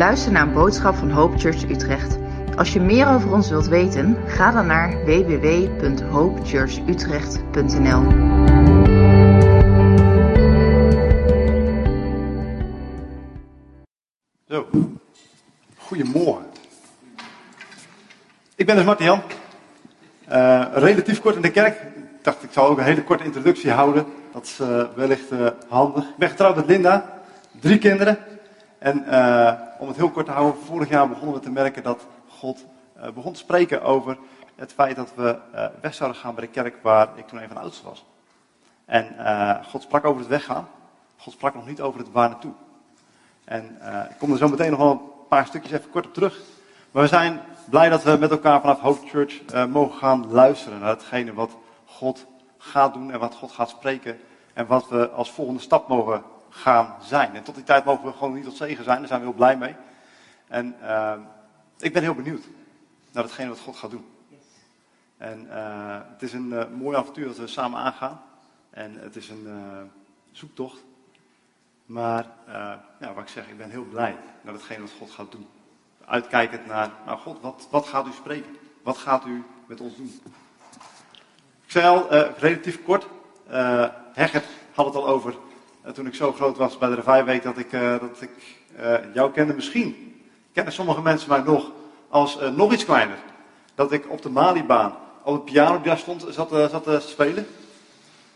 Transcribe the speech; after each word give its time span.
luistert 0.00 0.32
naar 0.32 0.46
een 0.46 0.52
boodschap 0.52 0.94
van 0.94 1.10
Hope 1.10 1.38
Church 1.38 1.70
Utrecht. 1.70 2.18
Als 2.56 2.72
je 2.72 2.80
meer 2.80 3.08
over 3.08 3.32
ons 3.32 3.48
wilt 3.48 3.66
weten, 3.66 4.16
ga 4.26 4.50
dan 4.50 4.66
naar 4.66 5.04
www.hopechurchutrecht.nl. 5.04 8.02
Zo, 14.48 14.66
goedemorgen. 15.76 16.44
Ik 18.54 18.66
ben 18.66 18.76
dus 18.76 18.84
Martin 18.84 19.06
Jan. 19.06 19.22
Eh, 20.26 20.66
relatief 20.72 21.20
kort 21.20 21.36
in 21.36 21.42
de 21.42 21.50
kerk. 21.50 21.80
Ik 21.80 21.88
dacht, 22.22 22.42
ik 22.42 22.52
zal 22.52 22.66
ook 22.66 22.78
een 22.78 22.84
hele 22.84 23.04
korte 23.04 23.24
introductie 23.24 23.70
houden. 23.70 24.06
Dat 24.32 24.44
is 24.44 24.60
eh, 24.60 24.82
wellicht 24.94 25.30
eh, 25.30 25.46
handig. 25.68 26.04
Ik 26.04 26.16
ben 26.16 26.28
getrouwd 26.28 26.56
met 26.56 26.66
Linda. 26.66 27.20
Drie 27.60 27.78
kinderen. 27.78 28.29
En 28.80 29.04
eh, 29.04 29.52
om 29.78 29.88
het 29.88 29.96
heel 29.96 30.10
kort 30.10 30.26
te 30.26 30.32
houden, 30.32 30.62
vorig 30.62 30.88
jaar 30.88 31.08
begonnen 31.08 31.34
we 31.34 31.40
te 31.40 31.50
merken 31.50 31.82
dat 31.82 32.06
God 32.28 32.64
eh, 32.96 33.10
begon 33.10 33.32
te 33.32 33.38
spreken 33.38 33.82
over 33.82 34.18
het 34.54 34.72
feit 34.72 34.96
dat 34.96 35.12
we 35.14 35.38
eh, 35.52 35.66
weg 35.80 35.94
zouden 35.94 36.20
gaan 36.20 36.34
bij 36.34 36.44
de 36.44 36.50
kerk 36.50 36.76
waar 36.82 37.08
ik 37.14 37.26
toen 37.26 37.42
een 37.42 37.46
van 37.46 37.56
de 37.56 37.62
oudsten 37.62 37.88
was. 37.88 38.04
En 38.84 39.16
God 39.64 39.82
sprak 39.82 40.04
over 40.04 40.20
het 40.20 40.30
weggaan. 40.30 40.68
God 41.16 41.32
sprak 41.32 41.54
nog 41.54 41.66
niet 41.66 41.80
over 41.80 42.00
het 42.00 42.12
waar 42.12 42.28
naartoe. 42.28 42.52
En 43.44 43.64
ik 44.10 44.18
kom 44.18 44.32
er 44.32 44.38
zo 44.38 44.48
meteen 44.48 44.70
nog 44.70 44.78
wel 44.78 44.90
een 44.90 45.28
paar 45.28 45.46
stukjes 45.46 45.72
even 45.72 45.90
kort 45.90 46.06
op 46.06 46.14
terug. 46.14 46.40
Maar 46.90 47.02
we 47.02 47.08
zijn 47.08 47.40
blij 47.64 47.88
dat 47.88 48.02
we 48.02 48.16
met 48.20 48.30
elkaar 48.30 48.60
vanaf 48.60 48.80
Hope 48.80 49.08
Church 49.08 49.66
mogen 49.68 49.98
gaan 49.98 50.32
luisteren 50.32 50.78
naar 50.78 50.88
hetgene 50.88 51.32
wat 51.32 51.56
God 51.84 52.26
gaat 52.58 52.92
doen 52.92 53.12
en 53.12 53.18
wat 53.18 53.34
God 53.34 53.52
gaat 53.52 53.68
spreken. 53.68 54.18
En 54.52 54.66
wat 54.66 54.88
we 54.88 55.10
als 55.10 55.30
volgende 55.30 55.60
stap 55.60 55.88
mogen 55.88 56.22
gaan 56.50 56.96
zijn. 57.02 57.34
En 57.34 57.42
tot 57.42 57.54
die 57.54 57.64
tijd 57.64 57.84
mogen 57.84 58.04
we 58.04 58.12
gewoon 58.12 58.34
niet 58.34 58.44
tot 58.44 58.56
zegen 58.56 58.84
zijn, 58.84 58.98
daar 58.98 59.08
zijn 59.08 59.20
we 59.20 59.26
heel 59.26 59.34
blij 59.34 59.56
mee. 59.56 59.76
En 60.48 60.76
eh, 60.80 61.18
ik 61.78 61.92
ben 61.92 62.02
heel 62.02 62.14
benieuwd 62.14 62.44
naar 63.12 63.22
hetgene 63.22 63.48
wat 63.48 63.58
God 63.58 63.76
gaat 63.76 63.90
doen. 63.90 64.06
En 65.20 65.46
eh, 65.50 65.98
het 66.12 66.22
is 66.22 66.32
een 66.32 66.52
eh, 66.52 66.66
mooi 66.78 66.96
avontuur 66.96 67.26
dat 67.26 67.36
we 67.36 67.46
samen 67.46 67.80
aangaan. 67.80 68.22
En 68.70 68.98
het 69.00 69.16
is 69.16 69.28
een 69.28 69.46
eh, 69.46 69.82
zoektocht. 70.32 70.84
Maar 71.86 72.26
ja, 73.00 73.14
wat 73.14 73.22
ik 73.22 73.28
zeg, 73.28 73.48
ik 73.48 73.56
ben 73.56 73.70
heel 73.70 73.84
blij 73.84 74.16
naar 74.40 74.52
hetgene 74.52 74.80
wat 74.80 74.92
God 74.98 75.10
gaat 75.10 75.32
doen. 75.32 75.46
Uitkijkend 76.04 76.66
naar, 76.66 76.90
nou 77.06 77.18
God, 77.18 77.40
wat, 77.40 77.68
wat 77.70 77.86
gaat 77.86 78.06
u 78.06 78.12
spreken? 78.12 78.56
Wat 78.82 78.96
gaat 78.96 79.24
u 79.26 79.44
met 79.66 79.80
ons 79.80 79.96
doen? 79.96 80.20
Ik 81.64 81.70
zei 81.70 81.86
al, 81.86 82.14
relatief 82.38 82.82
kort, 82.82 83.06
Heggert 84.12 84.46
had 84.74 84.86
het 84.86 84.94
al 84.94 85.06
over 85.06 85.36
eh, 85.82 85.92
toen 85.92 86.06
ik 86.06 86.14
zo 86.14 86.32
groot 86.32 86.56
was 86.56 86.78
bij 86.78 86.88
de 86.88 86.94
Revijweek 86.94 87.42
dat 87.42 87.58
ik, 87.58 87.72
eh, 87.72 88.00
dat 88.00 88.20
ik 88.20 88.30
eh, 88.76 88.94
jou 89.14 89.32
kende. 89.32 89.54
Misschien 89.54 90.20
kennen 90.52 90.72
sommige 90.72 91.02
mensen 91.02 91.28
mij 91.28 91.42
nog 91.42 91.70
als 92.08 92.38
eh, 92.38 92.50
nog 92.50 92.72
iets 92.72 92.84
kleiner. 92.84 93.18
Dat 93.74 93.92
ik 93.92 94.10
op 94.10 94.22
de 94.22 94.30
Malibaan 94.30 94.94
op 95.22 95.34
het 95.34 95.44
piano 95.44 95.96
stond, 95.96 96.26
zat, 96.28 96.52
eh, 96.52 96.68
zat 96.68 96.84
te 96.84 97.00
spelen. 97.00 97.46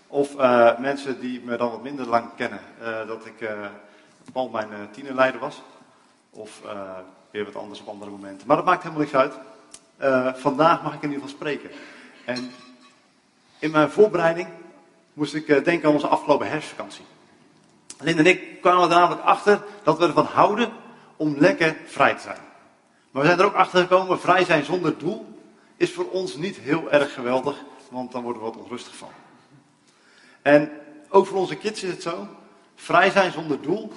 Of 0.06 0.36
eh, 0.36 0.78
mensen 0.78 1.20
die 1.20 1.40
me 1.44 1.56
dan 1.56 1.70
wat 1.70 1.82
minder 1.82 2.06
lang 2.06 2.28
kennen, 2.36 2.60
eh, 2.80 3.06
dat 3.06 3.26
ik 3.26 3.40
eh 3.40 3.66
Paul 4.32 4.48
mijn 4.48 4.72
eh, 4.72 4.78
tienerleider 4.90 5.40
was. 5.40 5.62
Of 6.30 6.60
eh, 6.64 6.80
weer 7.30 7.44
wat 7.44 7.56
anders 7.56 7.80
op 7.80 7.88
andere 7.88 8.10
momenten. 8.10 8.46
Maar 8.46 8.56
dat 8.56 8.64
maakt 8.64 8.82
helemaal 8.82 9.02
niks 9.02 9.14
uit. 9.14 9.34
Eh, 9.96 10.34
vandaag 10.34 10.82
mag 10.82 10.94
ik 10.94 11.02
in 11.02 11.08
ieder 11.10 11.22
geval 11.22 11.36
spreken. 11.36 11.70
En 12.24 12.50
in 13.58 13.70
mijn 13.70 13.90
voorbereiding 13.90 14.48
moest 15.12 15.34
ik 15.34 15.48
eh, 15.48 15.64
denken 15.64 15.88
aan 15.88 15.94
onze 15.94 16.06
afgelopen 16.08 16.48
herfstvakantie. 16.48 17.04
Linde 18.00 18.22
en 18.22 18.28
ik 18.28 18.60
kwamen 18.60 18.82
er 18.82 18.88
namelijk 18.88 19.22
achter 19.22 19.62
dat 19.82 19.98
we 19.98 20.06
ervan 20.06 20.26
houden 20.26 20.72
om 21.16 21.34
lekker 21.38 21.76
vrij 21.86 22.14
te 22.14 22.20
zijn. 22.20 22.38
Maar 23.10 23.22
we 23.22 23.28
zijn 23.28 23.40
er 23.40 23.44
ook 23.44 23.54
achter 23.54 23.80
gekomen, 23.80 24.20
vrij 24.20 24.44
zijn 24.44 24.64
zonder 24.64 24.98
doel 24.98 25.26
is 25.76 25.92
voor 25.92 26.10
ons 26.10 26.36
niet 26.36 26.56
heel 26.56 26.90
erg 26.90 27.14
geweldig, 27.14 27.56
want 27.90 28.12
dan 28.12 28.22
worden 28.22 28.42
we 28.42 28.48
wat 28.48 28.62
onrustig 28.62 28.96
van. 28.96 29.08
En 30.42 30.70
ook 31.08 31.26
voor 31.26 31.38
onze 31.38 31.56
kids 31.56 31.82
is 31.82 31.90
het 31.90 32.02
zo, 32.02 32.28
vrij 32.74 33.10
zijn 33.10 33.32
zonder 33.32 33.60
doel 33.60 33.92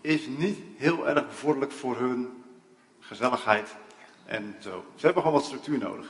is 0.00 0.26
niet 0.26 0.58
heel 0.76 1.08
erg 1.08 1.26
bevorderlijk 1.26 1.72
voor 1.72 1.98
hun 1.98 2.42
gezelligheid 3.00 3.74
en 4.24 4.56
zo. 4.58 4.84
Ze 4.94 5.04
hebben 5.04 5.22
gewoon 5.22 5.38
wat 5.38 5.46
structuur 5.46 5.78
nodig. 5.78 6.06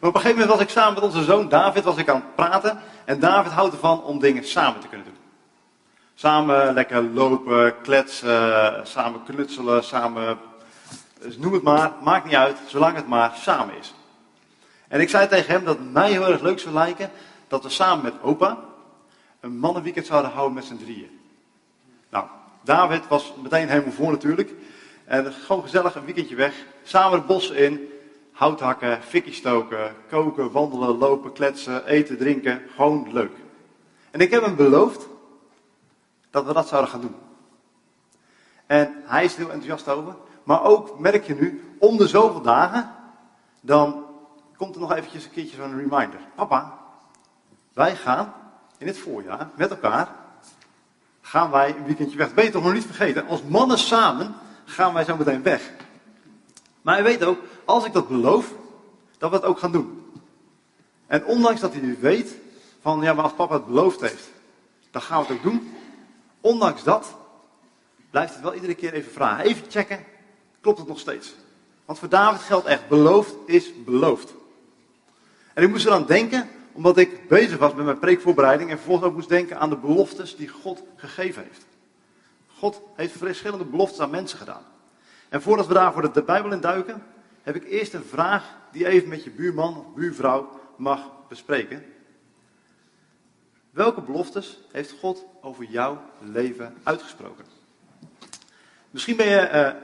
Maar 0.00 0.10
op 0.10 0.16
een 0.16 0.20
gegeven 0.20 0.40
moment 0.40 0.58
was 0.58 0.68
ik 0.68 0.72
samen 0.72 0.94
met 0.94 1.02
onze 1.02 1.24
zoon 1.24 1.48
David 1.48 1.84
was 1.84 1.96
ik 1.96 2.08
aan 2.08 2.14
het 2.14 2.34
praten. 2.34 2.80
En 3.04 3.20
David 3.20 3.52
houdt 3.52 3.72
ervan 3.72 4.02
om 4.02 4.18
dingen 4.18 4.44
samen 4.44 4.80
te 4.80 4.88
kunnen 4.88 5.06
doen. 5.06 5.16
Samen 6.22 6.74
lekker 6.74 7.02
lopen, 7.02 7.80
kletsen, 7.80 8.86
samen 8.86 9.22
knutselen, 9.24 9.84
samen. 9.84 10.38
Dus 11.20 11.38
noem 11.38 11.52
het 11.52 11.62
maar, 11.62 11.92
maakt 12.02 12.24
niet 12.24 12.34
uit, 12.34 12.56
zolang 12.66 12.96
het 12.96 13.08
maar 13.08 13.32
samen 13.34 13.78
is. 13.78 13.94
En 14.88 15.00
ik 15.00 15.08
zei 15.08 15.28
tegen 15.28 15.52
hem 15.52 15.64
dat 15.64 15.78
het 15.78 15.92
mij 15.92 16.10
heel 16.10 16.26
erg 16.26 16.40
leuk 16.40 16.58
zou 16.58 16.74
lijken 16.74 17.10
dat 17.48 17.62
we 17.62 17.68
samen 17.68 18.04
met 18.04 18.22
opa 18.22 18.58
een 19.40 19.58
mannenweekend 19.58 20.06
zouden 20.06 20.30
houden 20.30 20.54
met 20.54 20.64
z'n 20.64 20.76
drieën. 20.76 21.20
Nou, 22.10 22.24
David 22.64 23.08
was 23.08 23.32
meteen 23.42 23.68
helemaal 23.68 23.92
voor 23.92 24.10
natuurlijk. 24.10 24.52
En 25.04 25.32
gewoon 25.32 25.62
gezellig 25.62 25.94
een 25.94 26.04
weekendje 26.04 26.36
weg. 26.36 26.54
Samen 26.82 27.18
het 27.18 27.26
bos 27.26 27.50
in. 27.50 27.88
Hout 28.32 28.60
hakken, 28.60 29.02
fikkie 29.02 29.34
stoken, 29.34 29.94
koken, 30.08 30.50
wandelen, 30.52 30.98
lopen, 30.98 31.32
kletsen, 31.32 31.86
eten, 31.86 32.18
drinken. 32.18 32.62
Gewoon 32.74 33.08
leuk. 33.12 33.32
En 34.10 34.20
ik 34.20 34.30
heb 34.30 34.42
hem 34.42 34.56
beloofd 34.56 35.10
dat 36.32 36.44
we 36.44 36.52
dat 36.52 36.68
zouden 36.68 36.90
gaan 36.90 37.00
doen. 37.00 37.14
En 38.66 39.02
hij 39.04 39.24
is 39.24 39.32
er 39.32 39.38
heel 39.38 39.50
enthousiast 39.50 39.88
over. 39.88 40.16
Maar 40.42 40.62
ook 40.62 40.98
merk 40.98 41.24
je 41.24 41.34
nu, 41.34 41.76
om 41.78 41.96
de 41.96 42.08
zoveel 42.08 42.42
dagen, 42.42 42.90
dan 43.60 44.04
komt 44.56 44.74
er 44.74 44.80
nog 44.80 44.92
eventjes 44.92 45.24
een 45.24 45.30
keertje 45.30 45.56
zo'n 45.56 45.76
reminder. 45.76 46.20
Papa, 46.34 46.78
wij 47.72 47.96
gaan 47.96 48.32
in 48.78 48.86
het 48.86 48.98
voorjaar 48.98 49.50
met 49.56 49.70
elkaar, 49.70 50.08
gaan 51.20 51.50
wij 51.50 51.76
een 51.76 51.84
weekendje 51.84 52.16
weg. 52.16 52.50
Toch 52.50 52.62
nog 52.62 52.72
niet 52.72 52.86
vergeten? 52.86 53.26
Als 53.26 53.42
mannen 53.42 53.78
samen 53.78 54.34
gaan 54.64 54.92
wij 54.94 55.04
zo 55.04 55.16
meteen 55.16 55.42
weg. 55.42 55.70
Maar 56.82 56.94
hij 56.94 57.04
weet 57.04 57.24
ook, 57.24 57.38
als 57.64 57.84
ik 57.84 57.92
dat 57.92 58.08
beloof, 58.08 58.52
dat 59.18 59.30
we 59.30 59.36
het 59.36 59.44
ook 59.44 59.58
gaan 59.58 59.72
doen. 59.72 60.12
En 61.06 61.24
ondanks 61.24 61.60
dat 61.60 61.72
hij 61.72 61.96
weet 62.00 62.36
van, 62.80 63.00
ja, 63.00 63.12
maar 63.12 63.24
als 63.24 63.32
papa 63.32 63.54
het 63.54 63.66
beloofd 63.66 64.00
heeft, 64.00 64.30
dan 64.90 65.02
gaan 65.02 65.20
we 65.20 65.26
het 65.26 65.36
ook 65.36 65.42
doen. 65.42 65.74
Ondanks 66.42 66.82
dat 66.84 67.16
blijft 68.10 68.32
het 68.34 68.42
wel 68.42 68.54
iedere 68.54 68.74
keer 68.74 68.92
even 68.92 69.12
vragen. 69.12 69.44
Even 69.44 69.70
checken, 69.70 70.04
klopt 70.60 70.78
het 70.78 70.88
nog 70.88 70.98
steeds? 70.98 71.34
Want 71.84 71.98
voor 71.98 72.08
David 72.08 72.40
geldt 72.40 72.66
echt, 72.66 72.88
beloofd 72.88 73.34
is 73.46 73.84
beloofd. 73.84 74.34
En 75.54 75.62
ik 75.62 75.68
moest 75.68 75.86
eraan 75.86 76.06
denken, 76.06 76.48
omdat 76.72 76.96
ik 76.96 77.28
bezig 77.28 77.58
was 77.58 77.74
met 77.74 77.84
mijn 77.84 77.98
preekvoorbereiding 77.98 78.70
en 78.70 78.76
vervolgens 78.76 79.06
ook 79.06 79.14
moest 79.14 79.28
denken 79.28 79.58
aan 79.58 79.70
de 79.70 79.76
beloftes 79.76 80.36
die 80.36 80.48
God 80.48 80.82
gegeven 80.96 81.42
heeft. 81.42 81.66
God 82.58 82.80
heeft 82.94 83.16
verschillende 83.16 83.64
beloftes 83.64 84.00
aan 84.00 84.10
mensen 84.10 84.38
gedaan. 84.38 84.62
En 85.28 85.42
voordat 85.42 85.66
we 85.66 85.74
daar 85.74 85.92
voor 85.92 86.12
de 86.12 86.22
Bijbel 86.22 86.52
in 86.52 86.60
duiken, 86.60 87.02
heb 87.42 87.56
ik 87.56 87.64
eerst 87.64 87.94
een 87.94 88.04
vraag 88.04 88.56
die 88.72 88.86
even 88.86 89.08
met 89.08 89.24
je 89.24 89.30
buurman 89.30 89.76
of 89.76 89.94
buurvrouw 89.94 90.60
mag 90.76 91.00
bespreken. 91.28 91.84
Welke 93.72 94.00
beloftes 94.00 94.58
heeft 94.72 94.94
God 95.00 95.24
over 95.40 95.64
jouw 95.64 96.02
leven 96.20 96.74
uitgesproken? 96.82 97.44
Misschien 98.90 99.16
ben 99.16 99.28
je 99.28 99.36
eh, 99.36 99.74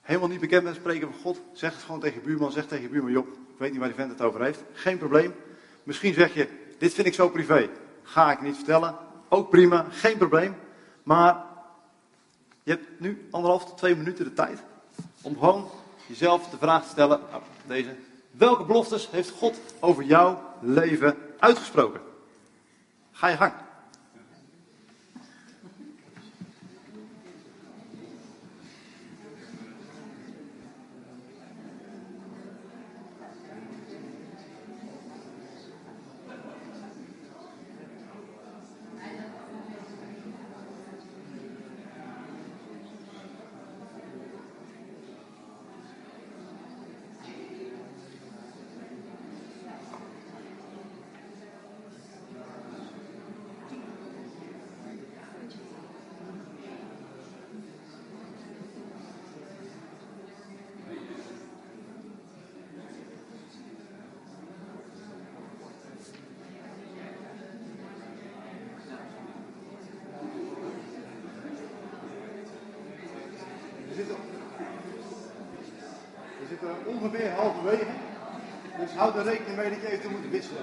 helemaal 0.00 0.28
niet 0.28 0.40
bekend 0.40 0.62
met 0.62 0.72
het 0.72 0.80
spreken 0.80 1.12
van 1.12 1.20
God. 1.20 1.40
Zeg 1.52 1.72
het 1.72 1.82
gewoon 1.82 2.00
tegen 2.00 2.20
je 2.20 2.26
buurman, 2.26 2.52
zeg 2.52 2.66
tegen 2.66 2.82
je 2.82 2.88
buurman, 2.88 3.12
joh, 3.12 3.26
ik 3.26 3.58
weet 3.58 3.70
niet 3.70 3.78
waar 3.78 3.88
die 3.88 3.96
vent 3.96 4.10
het 4.10 4.20
over 4.20 4.42
heeft. 4.42 4.62
Geen 4.72 4.98
probleem. 4.98 5.34
Misschien 5.82 6.14
zeg 6.14 6.34
je, 6.34 6.48
dit 6.78 6.94
vind 6.94 7.06
ik 7.06 7.14
zo 7.14 7.28
privé. 7.28 7.68
Ga 8.02 8.32
ik 8.32 8.40
niet 8.40 8.56
vertellen. 8.56 8.96
Ook 9.28 9.50
prima, 9.50 9.86
geen 9.90 10.16
probleem. 10.16 10.54
Maar 11.02 11.44
je 12.62 12.70
hebt 12.70 13.00
nu 13.00 13.26
anderhalf 13.30 13.64
tot 13.64 13.78
twee 13.78 13.96
minuten 13.96 14.24
de 14.24 14.32
tijd 14.32 14.62
om 15.22 15.38
gewoon 15.38 15.70
jezelf 16.06 16.48
de 16.48 16.58
vraag 16.58 16.82
te 16.82 16.88
stellen, 16.88 17.20
nou, 17.30 17.42
deze, 17.66 17.94
welke 18.30 18.64
beloftes 18.64 19.10
heeft 19.10 19.30
God 19.30 19.60
over 19.80 20.02
jouw 20.02 20.42
leven 20.60 21.16
uitgesproken? 21.38 22.08
Ga 23.20 23.28
je 23.30 23.36
Houd 78.96 79.16
er 79.16 79.24
rekening 79.24 79.56
mee 79.56 79.70
dat 79.70 79.80
je 79.80 79.90
even 79.90 80.10
moet 80.10 80.30
wisselen. 80.30 80.62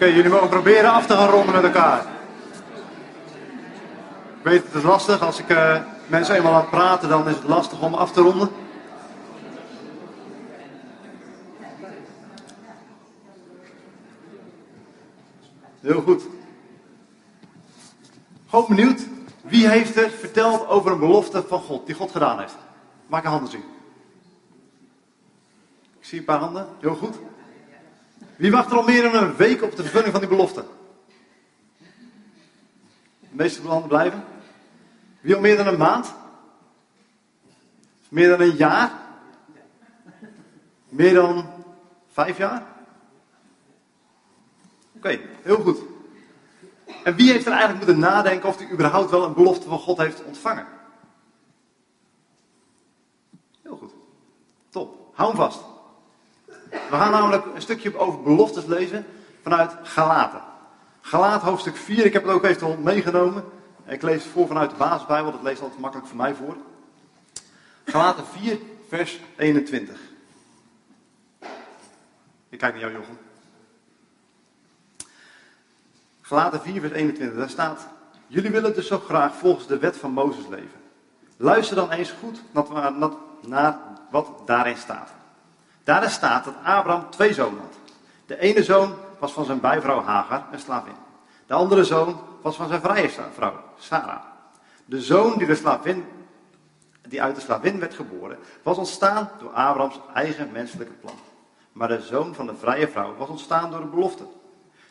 Oké, 0.00 0.08
jullie 0.08 0.30
mogen 0.30 0.48
proberen 0.48 0.92
af 0.92 1.06
te 1.06 1.14
gaan 1.14 1.28
ronden 1.28 1.54
met 1.54 1.64
elkaar. 1.64 2.00
Ik 4.38 4.42
weet 4.42 4.64
het 4.64 4.74
is 4.74 4.82
lastig, 4.82 5.22
als 5.22 5.38
ik 5.38 5.50
uh, 5.50 5.80
mensen 6.06 6.34
eenmaal 6.34 6.52
laat 6.52 6.70
praten, 6.70 7.08
dan 7.08 7.28
is 7.28 7.34
het 7.34 7.44
lastig 7.44 7.82
om 7.82 7.94
af 7.94 8.12
te 8.12 8.20
ronden. 8.20 8.50
Heel 15.80 16.00
goed. 16.00 16.22
Gewoon 18.48 18.66
benieuwd, 18.68 19.06
wie 19.42 19.68
heeft 19.68 19.96
er 19.96 20.10
verteld 20.10 20.68
over 20.68 20.92
een 20.92 20.98
belofte 20.98 21.44
van 21.48 21.60
God, 21.60 21.86
die 21.86 21.94
God 21.94 22.10
gedaan 22.10 22.38
heeft? 22.38 22.56
Maak 23.06 23.24
een 23.24 23.30
handen 23.30 23.50
zien. 23.50 23.64
Ik 25.98 26.04
zie 26.06 26.18
een 26.18 26.24
paar 26.24 26.38
handen, 26.38 26.68
heel 26.78 26.94
goed. 26.94 27.16
Wie 28.40 28.50
wacht 28.50 28.70
er 28.70 28.76
al 28.76 28.82
meer 28.82 29.02
dan 29.02 29.14
een 29.14 29.36
week 29.36 29.62
op 29.62 29.76
de 29.76 29.82
vervulling 29.82 30.10
van 30.10 30.20
die 30.20 30.28
belofte? 30.28 30.64
De 33.20 33.28
meeste 33.30 33.62
landen 33.62 33.88
blijven. 33.88 34.24
Wie 35.20 35.34
al 35.34 35.40
meer 35.40 35.56
dan 35.56 35.66
een 35.66 35.78
maand? 35.78 36.14
Meer 38.08 38.28
dan 38.28 38.40
een 38.40 38.56
jaar? 38.56 38.92
Meer 40.88 41.14
dan 41.14 41.46
vijf 42.12 42.36
jaar? 42.36 42.66
Oké, 44.96 45.20
heel 45.42 45.60
goed. 45.60 45.78
En 47.04 47.14
wie 47.14 47.30
heeft 47.32 47.46
er 47.46 47.52
eigenlijk 47.52 47.84
moeten 47.84 48.10
nadenken 48.10 48.48
of 48.48 48.58
hij 48.58 48.70
überhaupt 48.70 49.10
wel 49.10 49.24
een 49.24 49.34
belofte 49.34 49.68
van 49.68 49.78
God 49.78 49.98
heeft 49.98 50.24
ontvangen? 50.24 50.66
Heel 53.62 53.76
goed. 53.76 53.92
Top. 54.68 55.10
Hou 55.14 55.28
hem 55.28 55.38
vast. 55.38 55.60
We 56.70 56.96
gaan 56.96 57.10
namelijk 57.10 57.44
een 57.54 57.62
stukje 57.62 57.98
over 57.98 58.22
beloftes 58.22 58.64
lezen 58.64 59.06
vanuit 59.42 59.72
Galaten. 59.82 60.40
Galaat 61.00 61.42
hoofdstuk 61.42 61.76
4, 61.76 62.04
ik 62.04 62.12
heb 62.12 62.22
het 62.22 62.32
ook 62.32 62.44
even 62.44 62.82
meegenomen. 62.82 63.44
Ik 63.86 64.02
lees 64.02 64.22
het 64.22 64.32
voor 64.32 64.46
vanuit 64.46 64.70
de 64.70 64.76
basisbijbel, 64.76 65.32
dat 65.32 65.42
leest 65.42 65.62
altijd 65.62 65.80
makkelijk 65.80 66.08
voor 66.08 66.16
mij 66.16 66.34
voor. 66.34 66.56
Galaten 67.84 68.24
4, 68.26 68.58
vers 68.88 69.20
21. 69.36 69.98
Ik 72.48 72.58
kijk 72.58 72.72
naar 72.72 72.80
jou, 72.80 72.92
Jochem. 72.92 73.18
Galaten 76.20 76.60
4, 76.60 76.80
vers 76.80 76.92
21, 76.92 77.38
daar 77.38 77.50
staat: 77.50 77.86
Jullie 78.26 78.50
willen 78.50 78.74
dus 78.74 78.86
zo 78.86 78.98
graag 78.98 79.34
volgens 79.34 79.66
de 79.66 79.78
wet 79.78 79.96
van 79.96 80.10
Mozes 80.10 80.46
leven. 80.48 80.80
Luister 81.36 81.76
dan 81.76 81.90
eens 81.90 82.10
goed 82.10 82.42
naar 83.40 83.78
wat 84.10 84.28
daarin 84.46 84.76
staat. 84.76 85.10
Daarin 85.84 86.10
staat 86.10 86.44
dat 86.44 86.54
Abraham 86.64 87.10
twee 87.10 87.34
zonen 87.34 87.60
had. 87.60 87.74
De 88.26 88.38
ene 88.38 88.62
zoon 88.62 88.94
was 89.18 89.32
van 89.32 89.44
zijn 89.44 89.60
bijvrouw 89.60 90.02
Hagar, 90.02 90.44
een 90.52 90.58
slavin. 90.58 90.94
De 91.46 91.54
andere 91.54 91.84
zoon 91.84 92.20
was 92.42 92.56
van 92.56 92.68
zijn 92.68 92.80
vrije 92.80 93.10
vrouw, 93.32 93.64
Sarah. 93.78 94.22
De 94.84 95.00
zoon 95.00 95.38
die, 95.38 95.46
de 95.46 96.02
die 97.08 97.22
uit 97.22 97.34
de 97.34 97.40
slavin 97.40 97.78
werd 97.78 97.94
geboren, 97.94 98.38
was 98.62 98.78
ontstaan 98.78 99.30
door 99.38 99.50
Abrahams 99.50 100.00
eigen 100.14 100.52
menselijke 100.52 100.92
plan. 100.92 101.14
Maar 101.72 101.88
de 101.88 102.02
zoon 102.02 102.34
van 102.34 102.46
de 102.46 102.54
vrije 102.54 102.88
vrouw 102.88 103.14
was 103.16 103.28
ontstaan 103.28 103.70
door 103.70 103.80
de 103.80 103.86
belofte. 103.86 104.24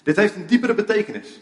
Dit 0.03 0.15
heeft 0.15 0.35
een 0.35 0.47
diepere 0.47 0.73
betekenis. 0.73 1.39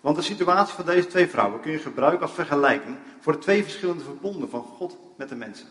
Want 0.00 0.16
de 0.16 0.22
situatie 0.22 0.74
van 0.74 0.84
deze 0.84 1.06
twee 1.06 1.28
vrouwen 1.28 1.60
kun 1.60 1.72
je 1.72 1.78
gebruiken 1.78 2.22
als 2.22 2.32
vergelijking 2.32 2.96
voor 3.20 3.32
de 3.32 3.38
twee 3.38 3.62
verschillende 3.62 4.04
verbonden 4.04 4.50
van 4.50 4.62
God 4.62 4.98
met 5.16 5.28
de 5.28 5.36
mensen. 5.36 5.66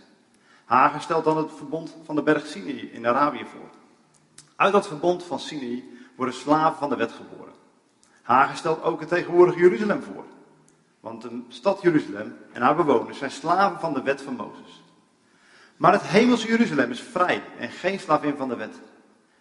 Hagar 0.67 1.01
stelt 1.01 1.23
dan 1.23 1.37
het 1.37 1.51
verbond 1.55 1.95
van 2.03 2.15
de 2.15 2.23
berg 2.23 2.45
Sinai 2.45 2.89
in 2.91 3.07
Arabië 3.07 3.45
voor. 3.45 3.69
Uit 4.55 4.71
dat 4.71 4.87
verbond 4.87 5.23
van 5.23 5.39
Sinai 5.39 5.97
worden 6.15 6.35
slaven 6.35 6.77
van 6.77 6.89
de 6.89 6.95
wet 6.95 7.11
geboren. 7.11 7.53
Hagar 8.21 8.55
stelt 8.55 8.83
ook 8.83 8.99
het 8.99 9.09
tegenwoordige 9.09 9.59
Jeruzalem 9.59 10.01
voor. 10.01 10.23
Want 10.99 11.21
de 11.21 11.41
stad 11.47 11.81
Jeruzalem 11.81 12.37
en 12.51 12.61
haar 12.61 12.75
bewoners 12.75 13.17
zijn 13.17 13.31
slaven 13.31 13.79
van 13.79 13.93
de 13.93 14.01
wet 14.01 14.21
van 14.21 14.35
Mozes. 14.35 14.83
Maar 15.77 15.91
het 15.91 16.01
hemelse 16.01 16.47
Jeruzalem 16.47 16.91
is 16.91 17.01
vrij 17.01 17.43
en 17.59 17.69
geen 17.69 17.99
slavin 17.99 18.37
van 18.37 18.49
de 18.49 18.55
wet. 18.55 18.79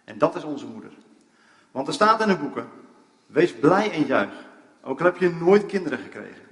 En 0.03 0.17
dat 0.17 0.35
is 0.35 0.43
onze 0.43 0.65
moeder. 0.65 0.91
Want 1.71 1.87
er 1.87 1.93
staat 1.93 2.21
in 2.21 2.27
de 2.27 2.37
boeken: 2.37 2.69
Wees 3.25 3.53
blij 3.53 3.91
en 3.91 4.05
juich, 4.05 4.33
ook 4.83 4.99
al 4.99 5.05
heb 5.05 5.17
je 5.17 5.29
nooit 5.29 5.65
kinderen 5.65 5.99
gekregen. 5.99 6.45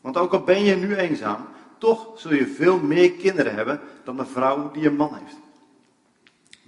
Want 0.00 0.16
ook 0.16 0.32
al 0.32 0.44
ben 0.44 0.64
je 0.64 0.76
nu 0.76 0.96
eenzaam, 0.96 1.46
toch 1.82 2.06
zul 2.14 2.34
je 2.34 2.46
veel 2.46 2.78
meer 2.78 3.12
kinderen 3.12 3.54
hebben 3.54 3.80
dan 4.04 4.16
de 4.16 4.26
vrouw 4.26 4.70
die 4.70 4.86
een 4.86 4.96
man 4.96 5.14
heeft. 5.14 5.36